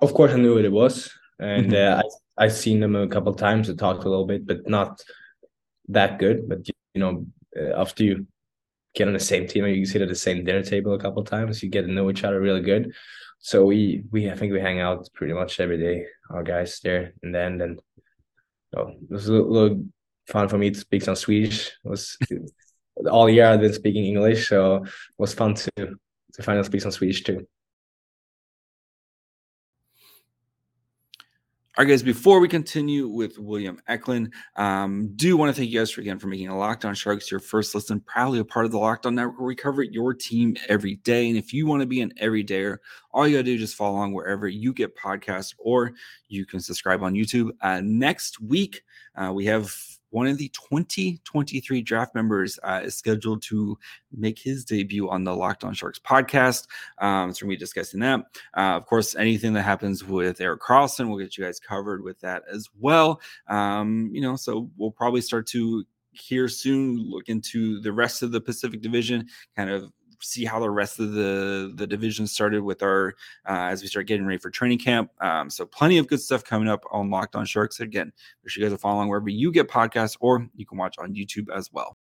of 0.00 0.14
course, 0.14 0.32
I 0.32 0.36
knew 0.36 0.54
what 0.54 0.64
it 0.64 0.72
was, 0.72 1.10
and 1.40 1.72
mm-hmm. 1.72 1.98
uh, 1.98 2.02
I 2.38 2.44
I 2.44 2.48
seen 2.48 2.78
them 2.78 2.94
a 2.94 3.08
couple 3.08 3.34
times. 3.34 3.68
I 3.68 3.74
talked 3.74 4.04
a 4.04 4.08
little 4.08 4.26
bit, 4.26 4.46
but 4.46 4.68
not 4.68 5.02
that 5.88 6.20
good. 6.20 6.48
But 6.48 6.68
you 6.68 7.00
know, 7.00 7.26
Uh, 7.58 7.80
after 7.80 8.04
you 8.04 8.26
get 8.94 9.08
on 9.08 9.14
the 9.14 9.20
same 9.20 9.46
team 9.46 9.64
and 9.64 9.76
you 9.76 9.86
sit 9.86 10.02
at 10.02 10.08
the 10.08 10.14
same 10.14 10.44
dinner 10.44 10.62
table 10.62 10.94
a 10.94 10.98
couple 10.98 11.22
times, 11.24 11.62
you 11.62 11.68
get 11.68 11.82
to 11.82 11.92
know 11.92 12.10
each 12.10 12.24
other 12.24 12.40
really 12.40 12.62
good. 12.62 12.92
So 13.38 13.64
we 13.64 14.04
we 14.10 14.30
I 14.30 14.36
think 14.36 14.52
we 14.52 14.60
hang 14.60 14.80
out 14.80 15.08
pretty 15.14 15.34
much 15.34 15.60
every 15.60 15.78
day. 15.78 16.06
Our 16.30 16.42
guys 16.42 16.80
there 16.82 17.12
and 17.22 17.34
then 17.34 17.60
and 17.60 17.80
oh, 18.76 18.88
it 18.88 19.10
was 19.10 19.28
a 19.28 19.32
little, 19.32 19.50
little 19.50 19.84
fun 20.26 20.48
for 20.48 20.58
me 20.58 20.70
to 20.70 20.78
speak 20.78 21.02
some 21.02 21.16
Swedish. 21.16 21.68
It 21.84 21.88
was 21.88 22.16
all 23.10 23.28
year 23.28 23.46
I've 23.46 23.60
been 23.60 23.72
speaking 23.72 24.06
English, 24.06 24.48
so 24.48 24.76
it 24.76 24.90
was 25.18 25.34
fun 25.34 25.54
to 25.54 25.70
to 25.76 26.42
finally 26.42 26.64
speak 26.64 26.82
some 26.82 26.90
Swedish 26.90 27.22
too. 27.22 27.46
All 31.78 31.84
right, 31.84 31.90
guys, 31.90 32.02
before 32.02 32.40
we 32.40 32.48
continue 32.48 33.06
with 33.06 33.38
William 33.38 33.78
Eklund, 33.86 34.32
um, 34.56 35.12
do 35.14 35.36
want 35.36 35.54
to 35.54 35.60
thank 35.60 35.70
you 35.70 35.78
guys 35.78 35.90
for, 35.90 36.00
again 36.00 36.18
for 36.18 36.26
making 36.26 36.48
a 36.48 36.56
Locked 36.56 36.86
On 36.86 36.94
Sharks 36.94 37.30
your 37.30 37.38
first 37.38 37.74
listen, 37.74 38.00
proudly 38.00 38.38
a 38.38 38.46
part 38.46 38.64
of 38.64 38.72
the 38.72 38.78
Locked 38.78 39.04
On 39.04 39.14
Network 39.14 39.38
we 39.40 39.54
cover 39.54 39.82
your 39.82 40.14
team 40.14 40.56
every 40.70 40.94
day. 40.94 41.28
And 41.28 41.36
if 41.36 41.52
you 41.52 41.66
want 41.66 41.82
to 41.82 41.86
be 41.86 42.00
an 42.00 42.14
everydayer, 42.18 42.78
all 43.12 43.28
you 43.28 43.36
got 43.36 43.40
to 43.40 43.42
do 43.42 43.54
is 43.56 43.60
just 43.60 43.74
follow 43.74 43.94
along 43.94 44.14
wherever 44.14 44.48
you 44.48 44.72
get 44.72 44.96
podcasts 44.96 45.52
or 45.58 45.92
you 46.28 46.46
can 46.46 46.60
subscribe 46.60 47.02
on 47.02 47.12
YouTube. 47.12 47.50
Uh, 47.60 47.82
next 47.84 48.40
week, 48.40 48.82
uh, 49.14 49.30
we 49.34 49.44
have 49.44 49.70
one 50.16 50.26
of 50.26 50.38
the 50.38 50.48
2023 50.48 51.82
draft 51.82 52.14
members 52.14 52.58
uh, 52.62 52.80
is 52.82 52.94
scheduled 52.94 53.42
to 53.42 53.76
make 54.10 54.38
his 54.38 54.64
debut 54.64 55.10
on 55.10 55.24
the 55.24 55.36
Locked 55.36 55.62
On 55.62 55.74
Sharks 55.74 55.98
podcast. 55.98 56.68
Um, 56.96 57.34
so 57.34 57.44
we're 57.44 57.48
going 57.48 57.56
to 57.56 57.56
be 57.56 57.56
discussing 57.56 58.00
that. 58.00 58.20
Uh, 58.56 58.76
of 58.76 58.86
course, 58.86 59.14
anything 59.14 59.52
that 59.52 59.64
happens 59.64 60.02
with 60.02 60.40
Erik 60.40 60.62
Karlsson, 60.62 61.10
we'll 61.10 61.18
get 61.18 61.36
you 61.36 61.44
guys 61.44 61.60
covered 61.60 62.02
with 62.02 62.18
that 62.20 62.44
as 62.50 62.66
well. 62.80 63.20
Um, 63.48 64.08
you 64.10 64.22
know, 64.22 64.36
so 64.36 64.70
we'll 64.78 64.90
probably 64.90 65.20
start 65.20 65.46
to 65.48 65.84
here 66.12 66.48
soon 66.48 66.96
look 66.96 67.28
into 67.28 67.78
the 67.82 67.92
rest 67.92 68.22
of 68.22 68.32
the 68.32 68.40
Pacific 68.40 68.80
Division, 68.80 69.28
kind 69.54 69.68
of 69.68 69.92
see 70.20 70.44
how 70.44 70.58
the 70.58 70.70
rest 70.70 71.00
of 71.00 71.12
the 71.12 71.72
the 71.74 71.86
division 71.86 72.26
started 72.26 72.62
with 72.62 72.82
our 72.82 73.14
uh, 73.48 73.70
as 73.70 73.82
we 73.82 73.88
start 73.88 74.06
getting 74.06 74.26
ready 74.26 74.38
for 74.38 74.50
training 74.50 74.78
camp. 74.78 75.10
Um, 75.20 75.50
so 75.50 75.66
plenty 75.66 75.98
of 75.98 76.06
good 76.06 76.20
stuff 76.20 76.44
coming 76.44 76.68
up 76.68 76.84
on 76.90 77.10
Locked 77.10 77.36
On 77.36 77.44
Sharks. 77.44 77.80
Again, 77.80 78.12
make 78.42 78.50
sure 78.50 78.62
you 78.62 78.68
guys 78.68 78.74
are 78.74 78.78
following 78.78 79.08
wherever 79.08 79.28
you 79.28 79.52
get 79.52 79.68
podcasts, 79.68 80.16
or 80.20 80.48
you 80.54 80.66
can 80.66 80.78
watch 80.78 80.96
on 80.98 81.14
YouTube 81.14 81.46
as 81.54 81.72
well. 81.72 81.96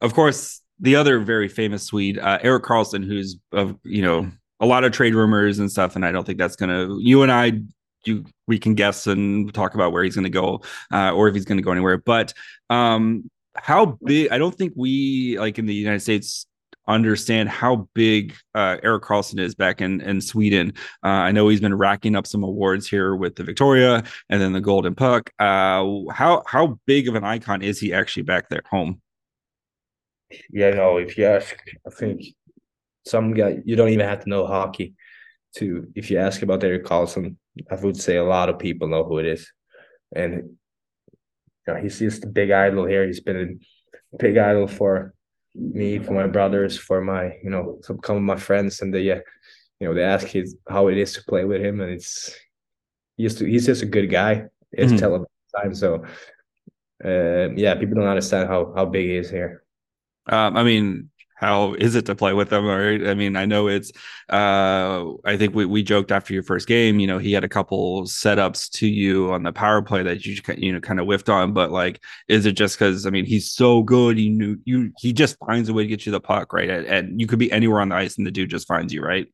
Of 0.00 0.14
course, 0.14 0.62
the 0.78 0.96
other 0.96 1.20
very 1.20 1.48
famous 1.48 1.84
Swede, 1.84 2.18
uh, 2.18 2.38
Erik 2.42 2.64
Karlsson, 2.64 3.04
who's 3.04 3.36
of 3.52 3.78
you 3.84 4.02
know 4.02 4.30
a 4.60 4.66
lot 4.66 4.84
of 4.84 4.92
trade 4.92 5.14
rumors 5.14 5.58
and 5.58 5.70
stuff, 5.70 5.96
and 5.96 6.04
I 6.04 6.12
don't 6.12 6.24
think 6.24 6.38
that's 6.38 6.56
gonna. 6.56 6.96
You 6.98 7.22
and 7.22 7.32
I 7.32 7.62
you 8.06 8.24
we 8.46 8.58
can 8.58 8.74
guess 8.74 9.06
and 9.06 9.52
talk 9.52 9.74
about 9.74 9.92
where 9.92 10.04
he's 10.04 10.14
going 10.14 10.24
to 10.24 10.30
go 10.30 10.62
uh, 10.92 11.12
or 11.12 11.28
if 11.28 11.34
he's 11.34 11.44
going 11.44 11.58
to 11.58 11.62
go 11.62 11.72
anywhere. 11.72 11.98
But 11.98 12.32
um, 12.70 13.28
how 13.58 13.98
big 14.04 14.28
i 14.30 14.38
don't 14.38 14.54
think 14.54 14.72
we 14.76 15.38
like 15.38 15.58
in 15.58 15.66
the 15.66 15.74
united 15.74 16.00
states 16.00 16.46
understand 16.88 17.48
how 17.48 17.88
big 17.94 18.34
uh, 18.54 18.76
Erik 18.82 19.02
Karlsson 19.02 19.40
is 19.40 19.54
back 19.54 19.80
in 19.80 20.00
in 20.00 20.20
Sweden. 20.20 20.72
Uh, 21.04 21.08
I 21.08 21.32
know 21.32 21.48
he's 21.48 21.60
been 21.60 21.74
racking 21.74 22.14
up 22.14 22.28
some 22.28 22.44
awards 22.44 22.88
here 22.88 23.16
with 23.16 23.34
the 23.34 23.42
Victoria 23.42 24.04
and 24.28 24.40
then 24.40 24.52
the 24.52 24.60
Golden 24.60 24.94
Puck. 24.94 25.30
Uh, 25.38 26.02
how 26.12 26.42
how 26.46 26.78
big 26.86 27.08
of 27.08 27.14
an 27.14 27.24
icon 27.24 27.62
is 27.62 27.80
he 27.80 27.92
actually 27.92 28.22
back 28.22 28.48
there 28.48 28.62
home? 28.70 29.00
Yeah, 30.50 30.70
no. 30.70 30.98
If 30.98 31.18
you 31.18 31.26
ask, 31.26 31.56
I 31.86 31.90
think 31.90 32.22
some 33.04 33.34
guy 33.34 33.58
you 33.64 33.76
don't 33.76 33.88
even 33.88 34.06
have 34.06 34.22
to 34.22 34.28
know 34.28 34.46
hockey 34.46 34.94
to. 35.56 35.88
If 35.94 36.10
you 36.10 36.18
ask 36.18 36.42
about 36.42 36.62
Erik 36.62 36.84
Karlsson 36.84 37.36
I 37.70 37.74
would 37.76 37.96
say 37.96 38.16
a 38.16 38.24
lot 38.24 38.48
of 38.48 38.58
people 38.58 38.88
know 38.88 39.04
who 39.04 39.18
it 39.18 39.26
is, 39.26 39.50
and 40.14 40.56
you 41.66 41.74
know, 41.74 41.80
he's 41.80 41.98
just 41.98 42.24
a 42.24 42.28
big 42.28 42.50
idol 42.50 42.86
here. 42.86 43.06
He's 43.06 43.20
been 43.20 43.58
a 44.12 44.16
big 44.16 44.36
idol 44.36 44.66
for 44.66 45.14
me, 45.54 45.98
for 45.98 46.12
my 46.12 46.26
brothers, 46.26 46.78
for 46.78 47.00
my, 47.00 47.36
you 47.42 47.50
know, 47.50 47.80
some 47.82 47.98
of 48.16 48.22
my 48.22 48.36
friends. 48.36 48.80
And 48.82 48.94
they, 48.94 49.02
you 49.02 49.22
know, 49.80 49.94
they 49.94 50.02
ask 50.02 50.26
his, 50.26 50.56
how 50.68 50.88
it 50.88 50.98
is 50.98 51.14
to 51.14 51.24
play 51.24 51.44
with 51.44 51.60
him. 51.60 51.80
And 51.80 51.92
it's, 51.92 52.34
he's, 53.16 53.38
he's 53.38 53.66
just 53.66 53.82
a 53.82 53.86
good 53.86 54.10
guy. 54.10 54.44
It's 54.72 54.92
mm-hmm. 54.92 55.24
time. 55.62 55.74
So, 55.74 56.04
uh, 57.04 57.50
yeah, 57.54 57.74
people 57.74 57.96
don't 57.96 58.08
understand 58.08 58.48
how, 58.48 58.72
how 58.74 58.84
big 58.84 59.06
he 59.06 59.16
is 59.16 59.30
here. 59.30 59.62
Um, 60.26 60.56
I 60.56 60.62
mean, 60.62 61.10
how 61.36 61.74
is 61.74 61.94
it 61.94 62.06
to 62.06 62.14
play 62.14 62.32
with 62.32 62.48
them? 62.48 62.66
Or 62.66 63.08
I 63.08 63.14
mean, 63.14 63.36
I 63.36 63.44
know 63.44 63.68
it's. 63.68 63.92
Uh, 64.28 65.12
I 65.24 65.36
think 65.36 65.54
we 65.54 65.66
we 65.66 65.82
joked 65.82 66.10
after 66.10 66.32
your 66.32 66.42
first 66.42 66.66
game. 66.66 66.98
You 66.98 67.06
know, 67.06 67.18
he 67.18 67.32
had 67.32 67.44
a 67.44 67.48
couple 67.48 68.04
setups 68.04 68.70
to 68.72 68.88
you 68.88 69.30
on 69.32 69.42
the 69.42 69.52
power 69.52 69.82
play 69.82 70.02
that 70.02 70.24
you 70.24 70.36
you 70.56 70.72
know 70.72 70.80
kind 70.80 70.98
of 70.98 71.04
whiffed 71.04 71.28
on. 71.28 71.52
But 71.52 71.70
like, 71.70 72.02
is 72.26 72.46
it 72.46 72.52
just 72.52 72.78
because 72.78 73.06
I 73.06 73.10
mean 73.10 73.26
he's 73.26 73.52
so 73.52 73.82
good? 73.82 74.16
He 74.16 74.30
knew 74.30 74.56
you. 74.64 74.92
He 74.98 75.12
just 75.12 75.38
finds 75.38 75.68
a 75.68 75.74
way 75.74 75.82
to 75.82 75.88
get 75.88 76.06
you 76.06 76.12
the 76.12 76.20
puck 76.20 76.54
right, 76.54 76.70
and, 76.70 76.86
and 76.86 77.20
you 77.20 77.26
could 77.26 77.38
be 77.38 77.52
anywhere 77.52 77.82
on 77.82 77.90
the 77.90 77.96
ice, 77.96 78.16
and 78.16 78.26
the 78.26 78.30
dude 78.30 78.50
just 78.50 78.66
finds 78.66 78.92
you 78.92 79.02
right. 79.02 79.26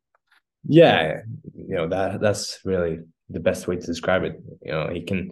Yeah, 0.67 1.21
you 1.55 1.77
know 1.77 1.89
that 1.89 2.21
that's 2.21 2.59
really 2.65 2.99
the 3.31 3.41
best 3.41 3.69
way 3.69 3.77
to 3.77 3.87
describe 3.87 4.25
it. 4.25 4.43
You 4.61 4.73
know, 4.73 4.89
he 4.93 5.03
can 5.03 5.31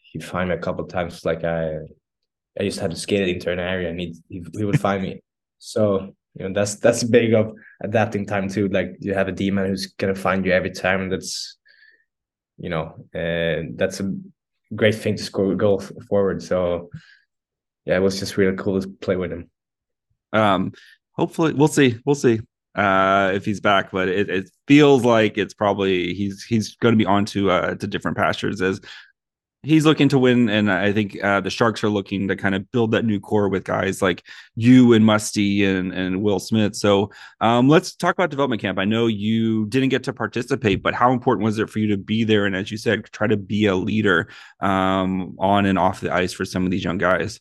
he 0.00 0.18
find 0.18 0.48
me 0.48 0.54
a 0.54 0.58
couple 0.58 0.86
times. 0.86 1.26
Like 1.26 1.44
I, 1.44 1.74
I 2.58 2.62
just 2.62 2.80
had 2.80 2.90
to 2.90 2.96
skate 2.96 3.28
into 3.28 3.52
an 3.52 3.58
area, 3.58 3.90
and 3.90 4.00
he, 4.00 4.14
he 4.30 4.64
would 4.64 4.80
find 4.80 5.02
me 5.02 5.20
so 5.64 6.14
you 6.34 6.46
know 6.46 6.52
that's 6.52 6.76
that's 6.76 7.02
big 7.02 7.32
of 7.32 7.54
adapting 7.82 8.26
time 8.26 8.48
too. 8.48 8.68
Like 8.68 8.96
you 9.00 9.14
have 9.14 9.28
a 9.28 9.32
demon 9.32 9.66
who's 9.66 9.86
gonna 9.86 10.14
find 10.14 10.44
you 10.44 10.52
every 10.52 10.70
time, 10.70 11.08
that's 11.08 11.56
you 12.58 12.68
know, 12.68 13.06
and 13.14 13.78
that's 13.78 14.00
a 14.00 14.14
great 14.74 14.94
thing 14.94 15.16
to 15.16 15.22
score 15.22 15.54
go 15.54 15.78
forward. 16.08 16.42
So 16.42 16.90
yeah, 17.86 17.96
it 17.96 18.02
was 18.02 18.18
just 18.18 18.36
really 18.36 18.56
cool 18.56 18.80
to 18.80 18.88
play 18.88 19.16
with 19.16 19.32
him. 19.32 19.50
Um, 20.32 20.72
hopefully 21.12 21.54
we'll 21.54 21.68
see. 21.68 21.98
We'll 22.04 22.14
see 22.14 22.40
uh 22.76 23.30
if 23.32 23.44
he's 23.44 23.60
back 23.60 23.92
but 23.92 24.08
it, 24.08 24.28
it 24.28 24.50
feels 24.66 25.04
like 25.04 25.38
it's 25.38 25.54
probably 25.54 26.12
he's 26.12 26.42
he's 26.42 26.74
going 26.78 26.92
to 26.92 26.96
be 26.96 27.06
on 27.06 27.24
to 27.24 27.48
uh 27.48 27.72
to 27.76 27.86
different 27.86 28.16
pastures 28.16 28.60
as 28.60 28.80
he's 29.64 29.84
looking 29.84 30.08
to 30.10 30.18
win, 30.18 30.48
and 30.48 30.70
I 30.70 30.92
think 30.92 31.22
uh, 31.22 31.40
the 31.40 31.50
Sharks 31.50 31.82
are 31.82 31.88
looking 31.88 32.28
to 32.28 32.36
kind 32.36 32.54
of 32.54 32.70
build 32.70 32.92
that 32.92 33.04
new 33.04 33.18
core 33.18 33.48
with 33.48 33.64
guys 33.64 34.02
like 34.02 34.22
you 34.54 34.92
and 34.92 35.04
Musty 35.04 35.64
and 35.64 35.92
and 35.92 36.22
Will 36.22 36.38
Smith. 36.38 36.76
So 36.76 37.10
um, 37.40 37.68
let's 37.68 37.94
talk 37.94 38.14
about 38.14 38.30
development 38.30 38.62
camp. 38.62 38.78
I 38.78 38.84
know 38.84 39.06
you 39.06 39.66
didn't 39.66 39.88
get 39.88 40.04
to 40.04 40.12
participate, 40.12 40.82
but 40.82 40.94
how 40.94 41.12
important 41.12 41.44
was 41.44 41.58
it 41.58 41.70
for 41.70 41.78
you 41.78 41.88
to 41.88 41.96
be 41.96 42.24
there 42.24 42.46
and, 42.46 42.54
as 42.54 42.70
you 42.70 42.76
said, 42.76 43.04
try 43.06 43.26
to 43.26 43.36
be 43.36 43.66
a 43.66 43.74
leader 43.74 44.28
um, 44.60 45.36
on 45.38 45.66
and 45.66 45.78
off 45.78 46.00
the 46.00 46.12
ice 46.12 46.32
for 46.32 46.44
some 46.44 46.64
of 46.64 46.70
these 46.70 46.84
young 46.84 46.98
guys? 46.98 47.40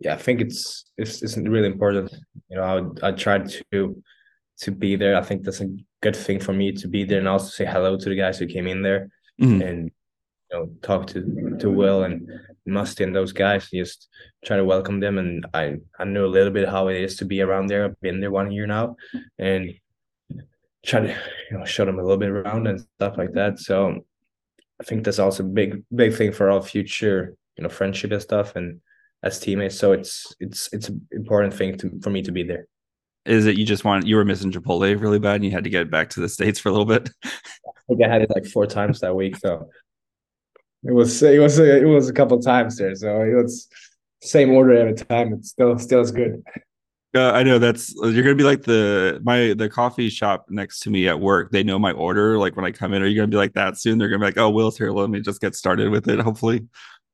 Yeah, 0.00 0.14
I 0.14 0.18
think 0.18 0.40
it's 0.40 0.84
it's, 0.96 1.22
it's 1.22 1.36
really 1.36 1.68
important. 1.68 2.12
You 2.48 2.56
know, 2.56 2.92
I 3.02 3.08
I 3.08 3.12
tried 3.12 3.52
to 3.72 4.02
to 4.62 4.70
be 4.70 4.96
there. 4.96 5.16
I 5.16 5.22
think 5.22 5.42
that's 5.44 5.60
a 5.60 5.68
good 6.02 6.16
thing 6.16 6.40
for 6.40 6.52
me 6.52 6.72
to 6.72 6.88
be 6.88 7.04
there 7.04 7.18
and 7.18 7.28
also 7.28 7.48
say 7.48 7.64
hello 7.64 7.96
to 7.96 8.08
the 8.08 8.16
guys 8.16 8.38
who 8.38 8.46
came 8.46 8.66
in 8.66 8.82
there 8.82 9.08
mm-hmm. 9.40 9.62
and 9.62 9.90
know 10.52 10.70
talk 10.82 11.06
to 11.08 11.56
to 11.58 11.70
Will 11.70 12.04
and 12.04 12.28
Musty 12.66 13.04
and 13.04 13.14
those 13.14 13.32
guys, 13.32 13.68
just 13.70 14.08
try 14.44 14.56
to 14.56 14.64
welcome 14.64 15.00
them. 15.00 15.18
And 15.18 15.46
I 15.54 15.76
I 15.98 16.04
know 16.04 16.26
a 16.26 16.34
little 16.34 16.52
bit 16.52 16.68
how 16.68 16.88
it 16.88 17.00
is 17.00 17.16
to 17.16 17.24
be 17.24 17.40
around 17.40 17.66
there. 17.66 17.84
I've 17.84 18.00
been 18.00 18.20
there 18.20 18.30
one 18.30 18.50
year 18.50 18.66
now, 18.66 18.96
and 19.38 19.74
try 20.84 21.00
to 21.00 21.08
you 21.50 21.58
know 21.58 21.64
show 21.64 21.84
them 21.84 21.98
a 21.98 22.02
little 22.02 22.18
bit 22.18 22.30
around 22.30 22.66
and 22.66 22.80
stuff 22.96 23.16
like 23.18 23.32
that. 23.32 23.58
So 23.58 24.04
I 24.80 24.84
think 24.84 25.04
that's 25.04 25.18
also 25.18 25.44
a 25.44 25.46
big 25.46 25.84
big 25.94 26.14
thing 26.14 26.32
for 26.32 26.50
our 26.50 26.62
future, 26.62 27.36
you 27.56 27.62
know, 27.62 27.68
friendship 27.68 28.12
and 28.12 28.22
stuff, 28.22 28.56
and 28.56 28.80
as 29.22 29.38
teammates. 29.38 29.78
So 29.78 29.92
it's 29.92 30.34
it's 30.40 30.68
it's 30.72 30.88
an 30.88 31.06
important 31.12 31.54
thing 31.54 31.78
to 31.78 32.00
for 32.02 32.10
me 32.10 32.22
to 32.22 32.32
be 32.32 32.42
there. 32.42 32.66
Is 33.24 33.46
it 33.46 33.56
you 33.56 33.64
just 33.64 33.84
want 33.84 34.06
you 34.06 34.16
were 34.16 34.24
missing 34.24 34.50
Chipotle 34.50 35.00
really 35.00 35.20
bad 35.20 35.36
and 35.36 35.44
you 35.44 35.52
had 35.52 35.64
to 35.64 35.70
get 35.70 35.90
back 35.90 36.10
to 36.10 36.20
the 36.20 36.28
states 36.28 36.58
for 36.58 36.68
a 36.68 36.72
little 36.72 36.86
bit? 36.86 37.10
I 37.24 37.70
think 37.88 38.02
I 38.04 38.08
had 38.08 38.22
it 38.22 38.30
like 38.30 38.46
four 38.46 38.66
times 38.66 39.00
that 39.00 39.14
week, 39.14 39.36
so 39.36 39.68
it 40.84 40.92
was 40.92 41.22
it 41.22 41.40
was 41.40 41.58
it 41.58 41.86
was 41.86 42.08
a 42.08 42.12
couple 42.12 42.40
times 42.40 42.76
there. 42.76 42.94
So 42.94 43.22
it 43.22 43.34
was 43.34 43.68
same 44.22 44.50
order 44.50 44.74
every 44.74 44.94
time. 44.94 45.32
It's 45.34 45.50
still 45.50 45.78
still 45.78 46.00
as 46.00 46.10
good. 46.10 46.42
Uh, 47.14 47.30
I 47.32 47.42
know 47.42 47.58
that's 47.58 47.94
you're 47.94 48.22
gonna 48.22 48.34
be 48.34 48.44
like 48.44 48.62
the 48.62 49.20
my 49.22 49.52
the 49.52 49.68
coffee 49.68 50.08
shop 50.08 50.46
next 50.48 50.80
to 50.80 50.90
me 50.90 51.08
at 51.08 51.20
work. 51.20 51.50
They 51.50 51.62
know 51.62 51.78
my 51.78 51.92
order. 51.92 52.38
Like 52.38 52.56
when 52.56 52.64
I 52.64 52.70
come 52.70 52.94
in, 52.94 53.02
are 53.02 53.06
you 53.06 53.16
gonna 53.16 53.28
be 53.28 53.36
like 53.36 53.52
that 53.52 53.78
soon? 53.78 53.98
They're 53.98 54.08
gonna 54.08 54.20
be 54.20 54.26
like, 54.26 54.38
"Oh, 54.38 54.50
Will's 54.50 54.78
here. 54.78 54.90
Let 54.90 55.10
me 55.10 55.20
just 55.20 55.40
get 55.40 55.54
started 55.54 55.90
with 55.90 56.08
it." 56.08 56.18
Hopefully, 56.20 56.66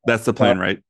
that's 0.07 0.25
the 0.25 0.33
plan, 0.33 0.59
right? 0.59 0.81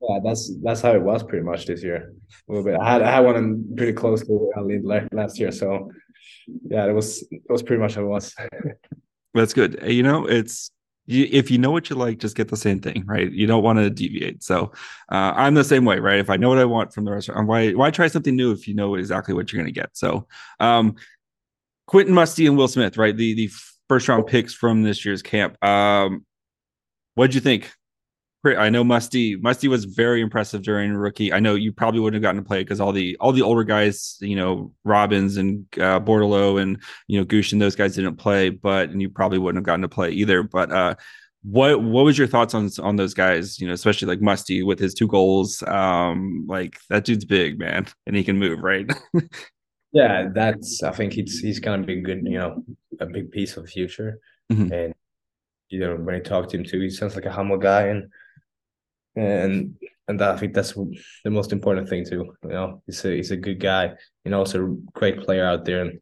Yeah, 0.00 0.18
that's 0.24 0.52
that's 0.62 0.80
how 0.80 0.92
it 0.92 1.02
was 1.02 1.22
pretty 1.22 1.44
much 1.44 1.66
this 1.66 1.84
year. 1.84 2.12
A 2.48 2.52
little 2.52 2.64
bit. 2.64 2.80
I 2.80 2.92
had 2.92 3.02
I 3.02 3.10
had 3.12 3.20
one 3.20 3.74
pretty 3.76 3.92
close 3.92 4.22
to 4.26 4.32
where 4.32 4.58
I 4.58 4.62
lived 4.62 5.14
last 5.14 5.38
year, 5.38 5.52
so 5.52 5.92
yeah, 6.68 6.86
it 6.86 6.92
was 6.92 7.22
it 7.30 7.42
was 7.48 7.62
pretty 7.62 7.80
much 7.80 7.94
how 7.94 8.02
it 8.02 8.06
was. 8.06 8.34
that's 9.34 9.54
good. 9.54 9.80
You 9.86 10.02
know, 10.02 10.26
it's 10.26 10.72
you, 11.08 11.26
if 11.30 11.50
you 11.50 11.56
know 11.56 11.70
what 11.70 11.88
you 11.88 11.96
like, 11.96 12.18
just 12.18 12.36
get 12.36 12.48
the 12.48 12.56
same 12.56 12.80
thing, 12.80 13.02
right? 13.06 13.32
You 13.32 13.46
don't 13.46 13.62
want 13.62 13.78
to 13.78 13.88
deviate. 13.88 14.42
So 14.42 14.72
uh, 15.10 15.32
I'm 15.34 15.54
the 15.54 15.64
same 15.64 15.86
way, 15.86 15.98
right? 15.98 16.18
If 16.18 16.28
I 16.28 16.36
know 16.36 16.50
what 16.50 16.58
I 16.58 16.66
want 16.66 16.92
from 16.92 17.06
the 17.06 17.12
restaurant, 17.12 17.48
why 17.48 17.72
why 17.72 17.90
try 17.90 18.08
something 18.08 18.36
new 18.36 18.52
if 18.52 18.68
you 18.68 18.74
know 18.74 18.94
exactly 18.94 19.32
what 19.32 19.50
you're 19.50 19.62
going 19.62 19.72
to 19.72 19.80
get? 19.80 19.96
So 19.96 20.28
um, 20.60 20.96
Quentin 21.86 22.14
Musty 22.14 22.46
and 22.46 22.58
Will 22.58 22.68
Smith, 22.68 22.98
right? 22.98 23.16
The 23.16 23.34
the 23.34 23.50
first 23.88 24.06
round 24.06 24.26
picks 24.26 24.52
from 24.52 24.82
this 24.82 25.04
year's 25.04 25.22
camp. 25.22 25.62
Um, 25.64 26.26
what'd 27.14 27.34
you 27.34 27.40
think? 27.40 27.72
I 28.44 28.70
know 28.70 28.84
Musty. 28.84 29.36
Musty 29.36 29.66
was 29.68 29.84
very 29.84 30.20
impressive 30.20 30.62
during 30.62 30.94
rookie. 30.94 31.32
I 31.32 31.40
know 31.40 31.54
you 31.54 31.72
probably 31.72 32.00
wouldn't 32.00 32.22
have 32.22 32.28
gotten 32.28 32.42
to 32.42 32.46
play 32.46 32.62
because 32.62 32.80
all 32.80 32.92
the 32.92 33.16
all 33.18 33.32
the 33.32 33.42
older 33.42 33.64
guys, 33.64 34.16
you 34.20 34.36
know, 34.36 34.72
Robbins 34.84 35.36
and 35.36 35.66
uh, 35.74 35.98
Bordeleau 36.00 36.60
and 36.62 36.80
you 37.08 37.18
know 37.18 37.26
Goosh 37.26 37.52
and 37.52 37.60
those 37.60 37.74
guys 37.74 37.96
didn't 37.96 38.16
play, 38.16 38.50
but 38.50 38.90
and 38.90 39.02
you 39.02 39.10
probably 39.10 39.38
wouldn't 39.38 39.58
have 39.58 39.66
gotten 39.66 39.82
to 39.82 39.88
play 39.88 40.10
either. 40.10 40.44
But 40.44 40.70
uh, 40.70 40.94
what 41.42 41.82
what 41.82 42.04
was 42.04 42.16
your 42.16 42.28
thoughts 42.28 42.54
on 42.54 42.70
on 42.80 42.96
those 42.96 43.14
guys? 43.14 43.58
You 43.58 43.66
know, 43.66 43.72
especially 43.72 44.06
like 44.08 44.20
Musty 44.20 44.62
with 44.62 44.78
his 44.78 44.94
two 44.94 45.08
goals. 45.08 45.62
Um, 45.64 46.46
like 46.48 46.78
that 46.90 47.04
dude's 47.04 47.24
big, 47.24 47.58
man, 47.58 47.86
and 48.06 48.14
he 48.14 48.22
can 48.22 48.38
move, 48.38 48.60
right? 48.60 48.88
yeah, 49.92 50.28
that's. 50.32 50.82
I 50.82 50.92
think 50.92 51.12
he's 51.12 51.40
he's 51.40 51.58
gonna 51.60 51.84
be 51.84 52.00
good. 52.00 52.22
You 52.24 52.38
know, 52.38 52.64
a 53.00 53.06
big 53.06 53.32
piece 53.32 53.56
of 53.56 53.64
the 53.64 53.70
future, 53.70 54.20
mm-hmm. 54.52 54.72
and 54.72 54.94
you 55.70 55.80
know 55.80 55.96
when 55.96 56.14
I 56.14 56.20
talk 56.20 56.48
to 56.50 56.56
him 56.56 56.64
too, 56.64 56.80
he 56.80 56.90
sounds 56.90 57.16
like 57.16 57.26
a 57.26 57.32
humble 57.32 57.58
guy 57.58 57.88
and 57.88 58.08
and 59.18 59.74
and 60.08 60.22
I 60.22 60.36
think 60.36 60.54
that's 60.54 60.72
the 60.72 61.30
most 61.30 61.52
important 61.52 61.88
thing 61.88 62.04
too. 62.04 62.32
You 62.42 62.48
know, 62.48 62.82
he's 62.86 63.04
a 63.04 63.16
he's 63.16 63.30
a 63.30 63.36
good 63.36 63.60
guy 63.60 63.94
and 64.24 64.34
also 64.34 64.64
a 64.64 64.76
great 64.92 65.20
player 65.20 65.46
out 65.46 65.64
there, 65.64 65.82
and 65.82 66.00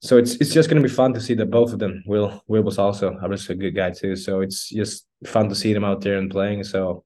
so 0.00 0.16
it's 0.16 0.34
it's 0.34 0.52
just 0.52 0.68
gonna 0.68 0.82
be 0.82 0.88
fun 0.88 1.14
to 1.14 1.20
see 1.20 1.34
that 1.34 1.50
both 1.50 1.72
of 1.72 1.78
them. 1.78 2.02
Will 2.06 2.42
Will 2.48 2.62
was 2.62 2.78
also 2.78 3.16
obviously 3.22 3.54
a 3.54 3.58
good 3.58 3.76
guy 3.76 3.90
too, 3.90 4.16
so 4.16 4.40
it's 4.40 4.68
just 4.68 5.06
fun 5.24 5.48
to 5.48 5.54
see 5.54 5.72
them 5.72 5.84
out 5.84 6.00
there 6.00 6.18
and 6.18 6.30
playing. 6.30 6.64
So 6.64 7.04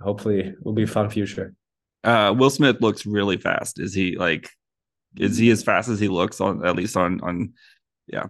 hopefully, 0.00 0.40
it 0.40 0.56
will 0.64 0.72
be 0.72 0.84
a 0.84 0.86
fun 0.86 1.10
future. 1.10 1.54
Uh, 2.04 2.34
Will 2.36 2.50
Smith 2.50 2.80
looks 2.80 3.06
really 3.06 3.36
fast. 3.36 3.78
Is 3.78 3.94
he 3.94 4.16
like? 4.16 4.48
Is 5.18 5.36
he 5.36 5.50
as 5.50 5.62
fast 5.62 5.90
as 5.90 6.00
he 6.00 6.08
looks 6.08 6.40
on 6.40 6.64
at 6.64 6.74
least 6.74 6.96
on 6.96 7.20
on? 7.20 7.52
Yeah, 8.06 8.26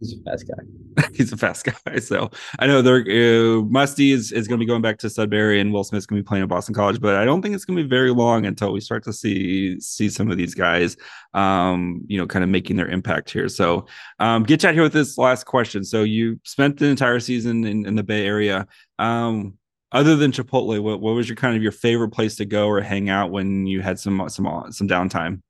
He's 0.00 0.14
a 0.14 0.22
fast 0.22 0.48
guy. 0.48 1.06
He's 1.14 1.32
a 1.32 1.36
fast 1.36 1.66
guy. 1.66 1.98
So 1.98 2.30
I 2.58 2.66
know 2.66 2.80
they're 2.80 3.58
uh, 3.58 3.62
Musty 3.62 4.12
is, 4.12 4.32
is 4.32 4.48
going 4.48 4.58
to 4.58 4.64
be 4.64 4.66
going 4.66 4.80
back 4.80 4.96
to 4.98 5.10
Sudbury, 5.10 5.60
and 5.60 5.72
Will 5.72 5.84
Smith's 5.84 6.06
going 6.06 6.18
to 6.18 6.22
be 6.24 6.26
playing 6.26 6.42
at 6.42 6.48
Boston 6.48 6.74
College. 6.74 7.00
But 7.00 7.16
I 7.16 7.26
don't 7.26 7.42
think 7.42 7.54
it's 7.54 7.66
going 7.66 7.76
to 7.76 7.82
be 7.82 7.88
very 7.88 8.10
long 8.10 8.46
until 8.46 8.72
we 8.72 8.80
start 8.80 9.04
to 9.04 9.12
see 9.12 9.78
see 9.78 10.08
some 10.08 10.30
of 10.30 10.38
these 10.38 10.54
guys, 10.54 10.96
um, 11.34 12.02
you 12.06 12.16
know, 12.16 12.26
kind 12.26 12.42
of 12.42 12.48
making 12.48 12.76
their 12.76 12.88
impact 12.88 13.30
here. 13.30 13.48
So 13.48 13.86
um, 14.18 14.44
get 14.44 14.60
chat 14.60 14.72
here 14.72 14.82
with 14.82 14.94
this 14.94 15.18
last 15.18 15.44
question. 15.44 15.84
So 15.84 16.02
you 16.02 16.40
spent 16.44 16.78
the 16.78 16.86
entire 16.86 17.20
season 17.20 17.66
in, 17.66 17.84
in 17.86 17.94
the 17.94 18.02
Bay 18.02 18.26
Area. 18.26 18.66
Um, 18.98 19.58
other 19.92 20.16
than 20.16 20.30
Chipotle, 20.30 20.80
what, 20.80 21.00
what 21.00 21.14
was 21.14 21.28
your 21.28 21.36
kind 21.36 21.56
of 21.56 21.62
your 21.62 21.72
favorite 21.72 22.10
place 22.10 22.36
to 22.36 22.44
go 22.44 22.68
or 22.68 22.80
hang 22.80 23.10
out 23.10 23.32
when 23.32 23.66
you 23.66 23.82
had 23.82 23.98
some 23.98 24.26
some 24.28 24.46
some 24.70 24.88
downtime? 24.88 25.42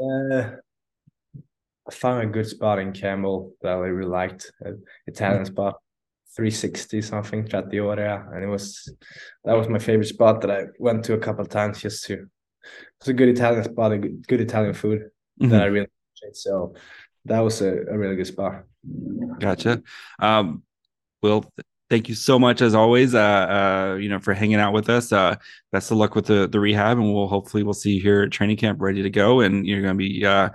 Uh, 0.00 0.50
I 1.88 1.92
found 1.92 2.22
a 2.22 2.26
good 2.26 2.46
spot 2.46 2.78
in 2.78 2.92
Campbell 2.92 3.52
that 3.62 3.72
I 3.72 3.74
really 3.74 4.10
liked, 4.10 4.50
an 4.60 4.82
Italian 5.06 5.44
mm-hmm. 5.44 5.52
spot, 5.52 5.76
360 6.34 7.02
something, 7.02 7.46
Trattoria, 7.46 8.26
and 8.32 8.42
it 8.42 8.48
was 8.48 8.92
that 9.44 9.54
was 9.54 9.68
my 9.68 9.78
favorite 9.78 10.08
spot 10.08 10.40
that 10.40 10.50
I 10.50 10.64
went 10.78 11.04
to 11.04 11.14
a 11.14 11.18
couple 11.18 11.42
of 11.42 11.48
times 11.48 11.80
just 11.80 12.04
to. 12.06 12.26
It's 12.98 13.08
a 13.08 13.12
good 13.12 13.28
Italian 13.28 13.62
spot, 13.64 13.92
a 13.92 13.98
good, 13.98 14.26
good 14.26 14.40
Italian 14.40 14.74
food 14.74 15.10
mm-hmm. 15.40 15.50
that 15.50 15.62
I 15.62 15.66
really 15.66 15.86
appreciate. 15.86 16.36
So 16.36 16.74
that 17.24 17.40
was 17.40 17.62
a, 17.62 17.72
a 17.90 17.96
really 17.96 18.16
good 18.16 18.26
spot. 18.26 18.64
Gotcha. 19.38 19.82
Um, 20.18 20.62
Will, 21.22 21.44
thank 21.88 22.08
you 22.08 22.14
so 22.14 22.38
much 22.38 22.60
as 22.62 22.74
always 22.74 23.14
uh, 23.14 23.20
uh 23.20 23.96
you 24.00 24.08
know 24.08 24.18
for 24.18 24.34
hanging 24.34 24.56
out 24.56 24.72
with 24.72 24.88
us 24.88 25.12
uh 25.12 25.36
best 25.70 25.90
of 25.90 25.96
luck 25.96 26.14
with 26.14 26.26
the 26.26 26.48
the 26.48 26.58
rehab 26.58 26.98
and 26.98 27.14
we'll 27.14 27.28
hopefully 27.28 27.62
we'll 27.62 27.74
see 27.74 27.92
you 27.92 28.02
here 28.02 28.22
at 28.22 28.32
training 28.32 28.56
camp 28.56 28.80
ready 28.80 29.02
to 29.02 29.10
go 29.10 29.40
and 29.40 29.66
you're 29.66 29.82
going 29.82 29.94
to 29.94 29.98
be 29.98 30.24
uh 30.24 30.48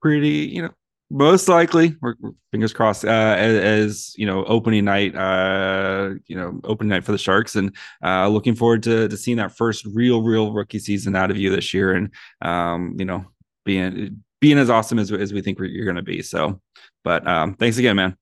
pretty, 0.00 0.28
you 0.28 0.62
know, 0.62 0.70
most 1.10 1.48
likely, 1.48 1.96
we're, 2.00 2.14
fingers 2.52 2.72
crossed, 2.72 3.04
uh, 3.04 3.34
as, 3.36 3.56
as, 3.56 4.14
you 4.16 4.24
know, 4.24 4.44
opening 4.44 4.84
night, 4.84 5.14
uh, 5.16 6.10
you 6.26 6.36
know, 6.36 6.60
opening 6.64 6.90
night 6.90 7.04
for 7.04 7.10
the 7.12 7.18
Sharks, 7.18 7.56
and 7.56 7.74
uh, 8.04 8.28
looking 8.28 8.54
forward 8.54 8.82
to 8.84 9.08
to 9.08 9.16
seeing 9.16 9.38
that 9.38 9.56
first 9.56 9.84
real, 9.86 10.22
real 10.22 10.52
rookie 10.52 10.78
season 10.78 11.16
out 11.16 11.30
of 11.30 11.36
you 11.36 11.54
this 11.54 11.74
year, 11.74 11.92
and 11.92 12.10
um, 12.42 12.94
you 12.96 13.04
know, 13.04 13.24
being 13.64 14.22
being 14.40 14.58
as 14.58 14.70
awesome 14.70 15.00
as 15.00 15.10
as 15.10 15.32
we 15.32 15.42
think 15.42 15.58
you're 15.58 15.84
going 15.84 15.96
to 15.96 16.02
be. 16.02 16.22
So, 16.22 16.60
but 17.02 17.26
um, 17.26 17.54
thanks 17.54 17.76
again, 17.78 17.96
man. 17.96 18.16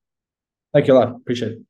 Thank 0.72 0.86
you 0.86 0.94
a 0.94 0.98
lot. 0.98 1.08
Appreciate 1.08 1.52
it. 1.52 1.67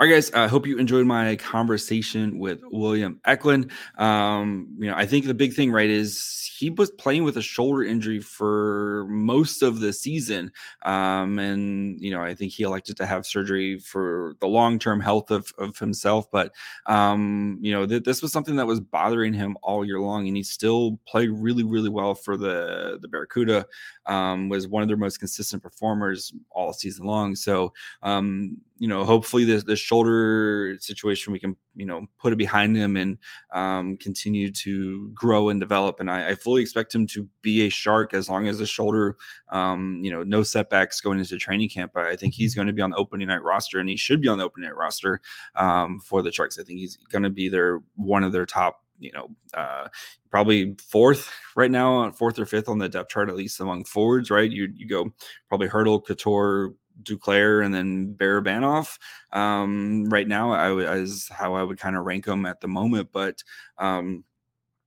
All 0.00 0.06
right, 0.06 0.14
guys. 0.14 0.32
I 0.32 0.48
hope 0.48 0.66
you 0.66 0.78
enjoyed 0.78 1.04
my 1.04 1.36
conversation 1.36 2.38
with 2.38 2.62
William 2.70 3.20
Eklund. 3.26 3.70
Um, 3.98 4.74
you 4.78 4.86
know, 4.86 4.94
I 4.96 5.04
think 5.04 5.26
the 5.26 5.34
big 5.34 5.52
thing, 5.52 5.70
right, 5.70 5.90
is 5.90 6.50
he 6.56 6.70
was 6.70 6.90
playing 6.92 7.24
with 7.24 7.36
a 7.36 7.42
shoulder 7.42 7.82
injury 7.82 8.18
for 8.18 9.04
most 9.10 9.60
of 9.60 9.80
the 9.80 9.92
season, 9.92 10.52
um, 10.86 11.38
and 11.38 12.00
you 12.00 12.10
know, 12.10 12.22
I 12.22 12.34
think 12.34 12.52
he 12.52 12.62
elected 12.62 12.96
to 12.96 13.04
have 13.04 13.26
surgery 13.26 13.78
for 13.78 14.36
the 14.40 14.46
long-term 14.46 15.00
health 15.00 15.30
of, 15.30 15.52
of 15.58 15.78
himself. 15.78 16.30
But 16.30 16.54
um, 16.86 17.58
you 17.60 17.70
know, 17.70 17.84
th- 17.84 18.04
this 18.04 18.22
was 18.22 18.32
something 18.32 18.56
that 18.56 18.66
was 18.66 18.80
bothering 18.80 19.34
him 19.34 19.58
all 19.62 19.84
year 19.84 20.00
long, 20.00 20.26
and 20.28 20.34
he 20.34 20.42
still 20.42 20.98
played 21.06 21.28
really, 21.28 21.62
really 21.62 21.90
well 21.90 22.14
for 22.14 22.38
the 22.38 22.98
the 23.02 23.08
Barracuda. 23.08 23.66
Um, 24.10 24.48
was 24.48 24.66
one 24.66 24.82
of 24.82 24.88
their 24.88 24.96
most 24.96 25.18
consistent 25.18 25.62
performers 25.62 26.32
all 26.50 26.72
season 26.72 27.06
long. 27.06 27.36
So, 27.36 27.72
um, 28.02 28.56
you 28.78 28.88
know, 28.88 29.04
hopefully 29.04 29.44
this 29.44 29.62
the 29.62 29.76
shoulder 29.76 30.76
situation 30.80 31.32
we 31.32 31.38
can 31.38 31.56
you 31.76 31.86
know 31.86 32.06
put 32.18 32.32
it 32.32 32.36
behind 32.36 32.76
him 32.76 32.96
and 32.96 33.18
um, 33.52 33.96
continue 33.98 34.50
to 34.50 35.08
grow 35.10 35.48
and 35.48 35.60
develop. 35.60 36.00
And 36.00 36.10
I, 36.10 36.30
I, 36.30 36.34
fully 36.34 36.62
expect 36.62 36.94
him 36.94 37.06
to 37.08 37.28
be 37.42 37.66
a 37.66 37.68
shark 37.68 38.14
as 38.14 38.28
long 38.28 38.48
as 38.48 38.58
the 38.58 38.66
shoulder, 38.66 39.16
um, 39.50 40.00
you 40.02 40.10
know, 40.10 40.22
no 40.22 40.42
setbacks 40.42 41.00
going 41.00 41.18
into 41.18 41.38
training 41.38 41.68
camp. 41.68 41.96
I 41.96 42.16
think 42.16 42.34
he's 42.34 42.54
going 42.54 42.66
to 42.66 42.72
be 42.72 42.82
on 42.82 42.90
the 42.90 42.96
opening 42.96 43.28
night 43.28 43.42
roster, 43.42 43.78
and 43.78 43.88
he 43.88 43.96
should 43.96 44.20
be 44.20 44.28
on 44.28 44.38
the 44.38 44.44
opening 44.44 44.68
night 44.68 44.76
roster 44.76 45.20
um, 45.54 46.00
for 46.00 46.22
the 46.22 46.32
Sharks. 46.32 46.58
I 46.58 46.64
think 46.64 46.80
he's 46.80 46.96
going 46.96 47.22
to 47.22 47.30
be 47.30 47.48
their 47.48 47.80
one 47.96 48.24
of 48.24 48.32
their 48.32 48.46
top 48.46 48.82
you 49.00 49.10
know, 49.12 49.28
uh, 49.54 49.88
probably 50.30 50.76
fourth 50.88 51.32
right 51.56 51.70
now, 51.70 52.10
fourth 52.12 52.38
or 52.38 52.46
fifth 52.46 52.68
on 52.68 52.78
the 52.78 52.88
depth 52.88 53.10
chart, 53.10 53.28
at 53.28 53.36
least 53.36 53.60
among 53.60 53.84
forwards, 53.84 54.30
right? 54.30 54.50
You 54.50 54.68
you 54.74 54.86
go 54.86 55.12
probably 55.48 55.68
Hertl, 55.68 56.04
Couture, 56.04 56.74
Duclair 57.02 57.64
and 57.64 57.74
then 57.74 58.14
Barabanov. 58.14 58.98
Um, 59.32 60.04
right 60.10 60.28
now, 60.28 60.52
I 60.52 60.68
w- 60.68 60.88
is 60.88 61.28
how 61.28 61.54
I 61.54 61.62
would 61.62 61.78
kind 61.78 61.96
of 61.96 62.04
rank 62.04 62.26
them 62.26 62.46
at 62.46 62.60
the 62.60 62.68
moment. 62.68 63.10
But 63.12 63.42
um, 63.78 64.24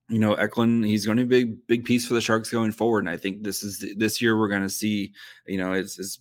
you 0.10 0.20
know, 0.20 0.34
Eklund, 0.36 0.86
he's 0.86 1.06
going 1.06 1.18
to 1.18 1.26
be 1.26 1.38
a 1.38 1.46
big, 1.46 1.68
big 1.68 1.86
piece 1.86 2.08
for 2.08 2.14
the 2.14 2.22
Sharks 2.22 2.50
going 2.50 2.72
forward. 2.72 3.00
And 3.00 3.10
I 3.10 3.18
think 3.18 3.44
this 3.44 3.64
is 3.64 3.86
this 3.98 4.22
year 4.22 4.38
we're 4.38 4.50
going 4.50 4.62
to 4.62 4.70
see. 4.70 5.14
You 5.48 5.58
know, 5.58 5.74
it's, 5.74 5.98
it's 6.00 6.20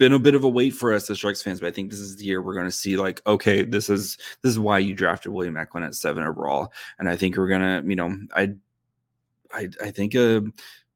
been 0.00 0.14
a 0.14 0.18
bit 0.18 0.34
of 0.34 0.44
a 0.44 0.48
wait 0.48 0.70
for 0.70 0.94
us 0.94 1.10
as 1.10 1.18
Sharks 1.18 1.42
fans, 1.42 1.60
but 1.60 1.66
I 1.66 1.70
think 1.70 1.90
this 1.90 2.00
is 2.00 2.16
the 2.16 2.24
year 2.24 2.40
we're 2.40 2.54
going 2.54 2.66
to 2.66 2.72
see 2.72 2.96
like, 2.96 3.20
okay, 3.26 3.62
this 3.62 3.90
is 3.90 4.16
this 4.40 4.50
is 4.50 4.58
why 4.58 4.78
you 4.78 4.94
drafted 4.94 5.30
William 5.30 5.58
Eklund 5.58 5.84
at 5.84 5.94
seven 5.94 6.26
overall, 6.26 6.72
and 6.98 7.06
I 7.06 7.16
think 7.16 7.36
we're 7.36 7.48
gonna, 7.48 7.82
you 7.86 7.96
know, 7.96 8.16
I, 8.34 8.54
I, 9.52 9.68
I 9.84 9.90
think 9.90 10.14
a, 10.14 10.42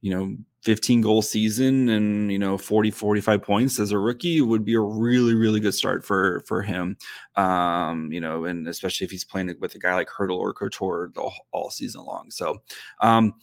you 0.00 0.10
know, 0.10 0.34
15 0.62 1.02
goal 1.02 1.20
season 1.20 1.90
and 1.90 2.32
you 2.32 2.38
know 2.38 2.56
40 2.56 2.90
45 2.90 3.42
points 3.42 3.78
as 3.78 3.92
a 3.92 3.98
rookie 3.98 4.40
would 4.40 4.64
be 4.64 4.72
a 4.72 4.80
really 4.80 5.34
really 5.34 5.60
good 5.60 5.74
start 5.74 6.02
for 6.02 6.42
for 6.46 6.62
him. 6.62 6.96
Um 7.36 8.10
you 8.10 8.22
know 8.22 8.46
and 8.46 8.66
especially 8.66 9.04
if 9.04 9.10
he's 9.10 9.24
playing 9.24 9.54
with 9.60 9.74
a 9.74 9.78
guy 9.78 9.94
like 9.94 10.08
Hertl 10.08 10.38
or 10.38 10.54
Couture 10.54 11.12
all, 11.18 11.34
all 11.52 11.68
season 11.68 12.06
long. 12.06 12.30
So 12.30 12.62
um 13.00 13.34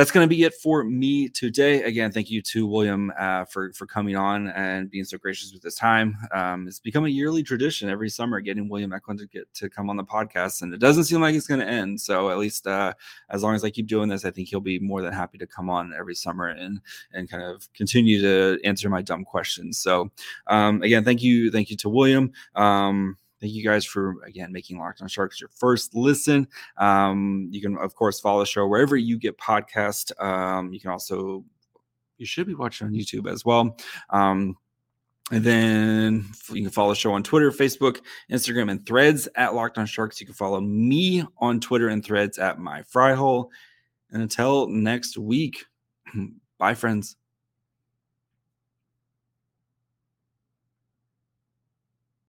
that's 0.00 0.10
going 0.10 0.24
to 0.24 0.34
be 0.34 0.44
it 0.44 0.54
for 0.54 0.82
me 0.82 1.28
today. 1.28 1.82
Again, 1.82 2.10
thank 2.10 2.30
you 2.30 2.40
to 2.40 2.66
William 2.66 3.12
uh, 3.18 3.44
for 3.44 3.70
for 3.74 3.84
coming 3.84 4.16
on 4.16 4.48
and 4.48 4.90
being 4.90 5.04
so 5.04 5.18
gracious 5.18 5.52
with 5.52 5.62
his 5.62 5.74
time. 5.74 6.16
Um, 6.34 6.66
it's 6.66 6.78
become 6.78 7.04
a 7.04 7.10
yearly 7.10 7.42
tradition 7.42 7.90
every 7.90 8.08
summer 8.08 8.40
getting 8.40 8.70
William 8.70 8.94
Eklund 8.94 9.18
to 9.18 9.26
get 9.26 9.52
to 9.52 9.68
come 9.68 9.90
on 9.90 9.98
the 9.98 10.02
podcast, 10.04 10.62
and 10.62 10.72
it 10.72 10.80
doesn't 10.80 11.04
seem 11.04 11.20
like 11.20 11.34
it's 11.34 11.46
going 11.46 11.60
to 11.60 11.68
end. 11.68 12.00
So 12.00 12.30
at 12.30 12.38
least 12.38 12.66
uh, 12.66 12.94
as 13.28 13.42
long 13.42 13.54
as 13.54 13.62
I 13.62 13.68
keep 13.68 13.88
doing 13.88 14.08
this, 14.08 14.24
I 14.24 14.30
think 14.30 14.48
he'll 14.48 14.60
be 14.60 14.78
more 14.78 15.02
than 15.02 15.12
happy 15.12 15.36
to 15.36 15.46
come 15.46 15.68
on 15.68 15.92
every 15.92 16.14
summer 16.14 16.46
and 16.46 16.80
and 17.12 17.30
kind 17.30 17.42
of 17.42 17.70
continue 17.74 18.22
to 18.22 18.58
answer 18.64 18.88
my 18.88 19.02
dumb 19.02 19.26
questions. 19.26 19.78
So 19.80 20.10
um, 20.46 20.80
again, 20.80 21.04
thank 21.04 21.22
you, 21.22 21.50
thank 21.50 21.68
you 21.68 21.76
to 21.76 21.90
William. 21.90 22.32
Um, 22.54 23.18
Thank 23.40 23.54
you 23.54 23.64
guys 23.64 23.84
for 23.84 24.22
again 24.24 24.52
making 24.52 24.78
Locked 24.78 25.00
On 25.00 25.08
Sharks 25.08 25.40
your 25.40 25.48
first 25.48 25.94
listen. 25.94 26.46
Um, 26.76 27.48
you 27.50 27.60
can 27.60 27.78
of 27.78 27.94
course 27.94 28.20
follow 28.20 28.40
the 28.40 28.46
show 28.46 28.66
wherever 28.66 28.96
you 28.96 29.18
get 29.18 29.38
podcast. 29.38 30.12
Um, 30.22 30.72
you 30.72 30.80
can 30.80 30.90
also 30.90 31.44
you 32.18 32.26
should 32.26 32.46
be 32.46 32.54
watching 32.54 32.86
on 32.86 32.92
YouTube 32.92 33.30
as 33.30 33.44
well. 33.44 33.76
Um, 34.10 34.56
and 35.32 35.44
then 35.44 36.26
you 36.50 36.62
can 36.62 36.70
follow 36.70 36.90
the 36.90 36.96
show 36.96 37.12
on 37.12 37.22
Twitter, 37.22 37.50
Facebook, 37.50 38.00
Instagram, 38.30 38.70
and 38.70 38.84
threads 38.84 39.28
at 39.36 39.54
Locked 39.54 39.78
On 39.78 39.86
Sharks. 39.86 40.20
You 40.20 40.26
can 40.26 40.34
follow 40.34 40.60
me 40.60 41.24
on 41.38 41.60
Twitter 41.60 41.88
and 41.88 42.04
threads 42.04 42.38
at 42.38 42.58
my 42.58 42.82
Fryhole. 42.82 43.48
And 44.10 44.22
until 44.22 44.68
next 44.68 45.16
week, 45.16 45.64
bye, 46.58 46.74
friends. 46.74 47.16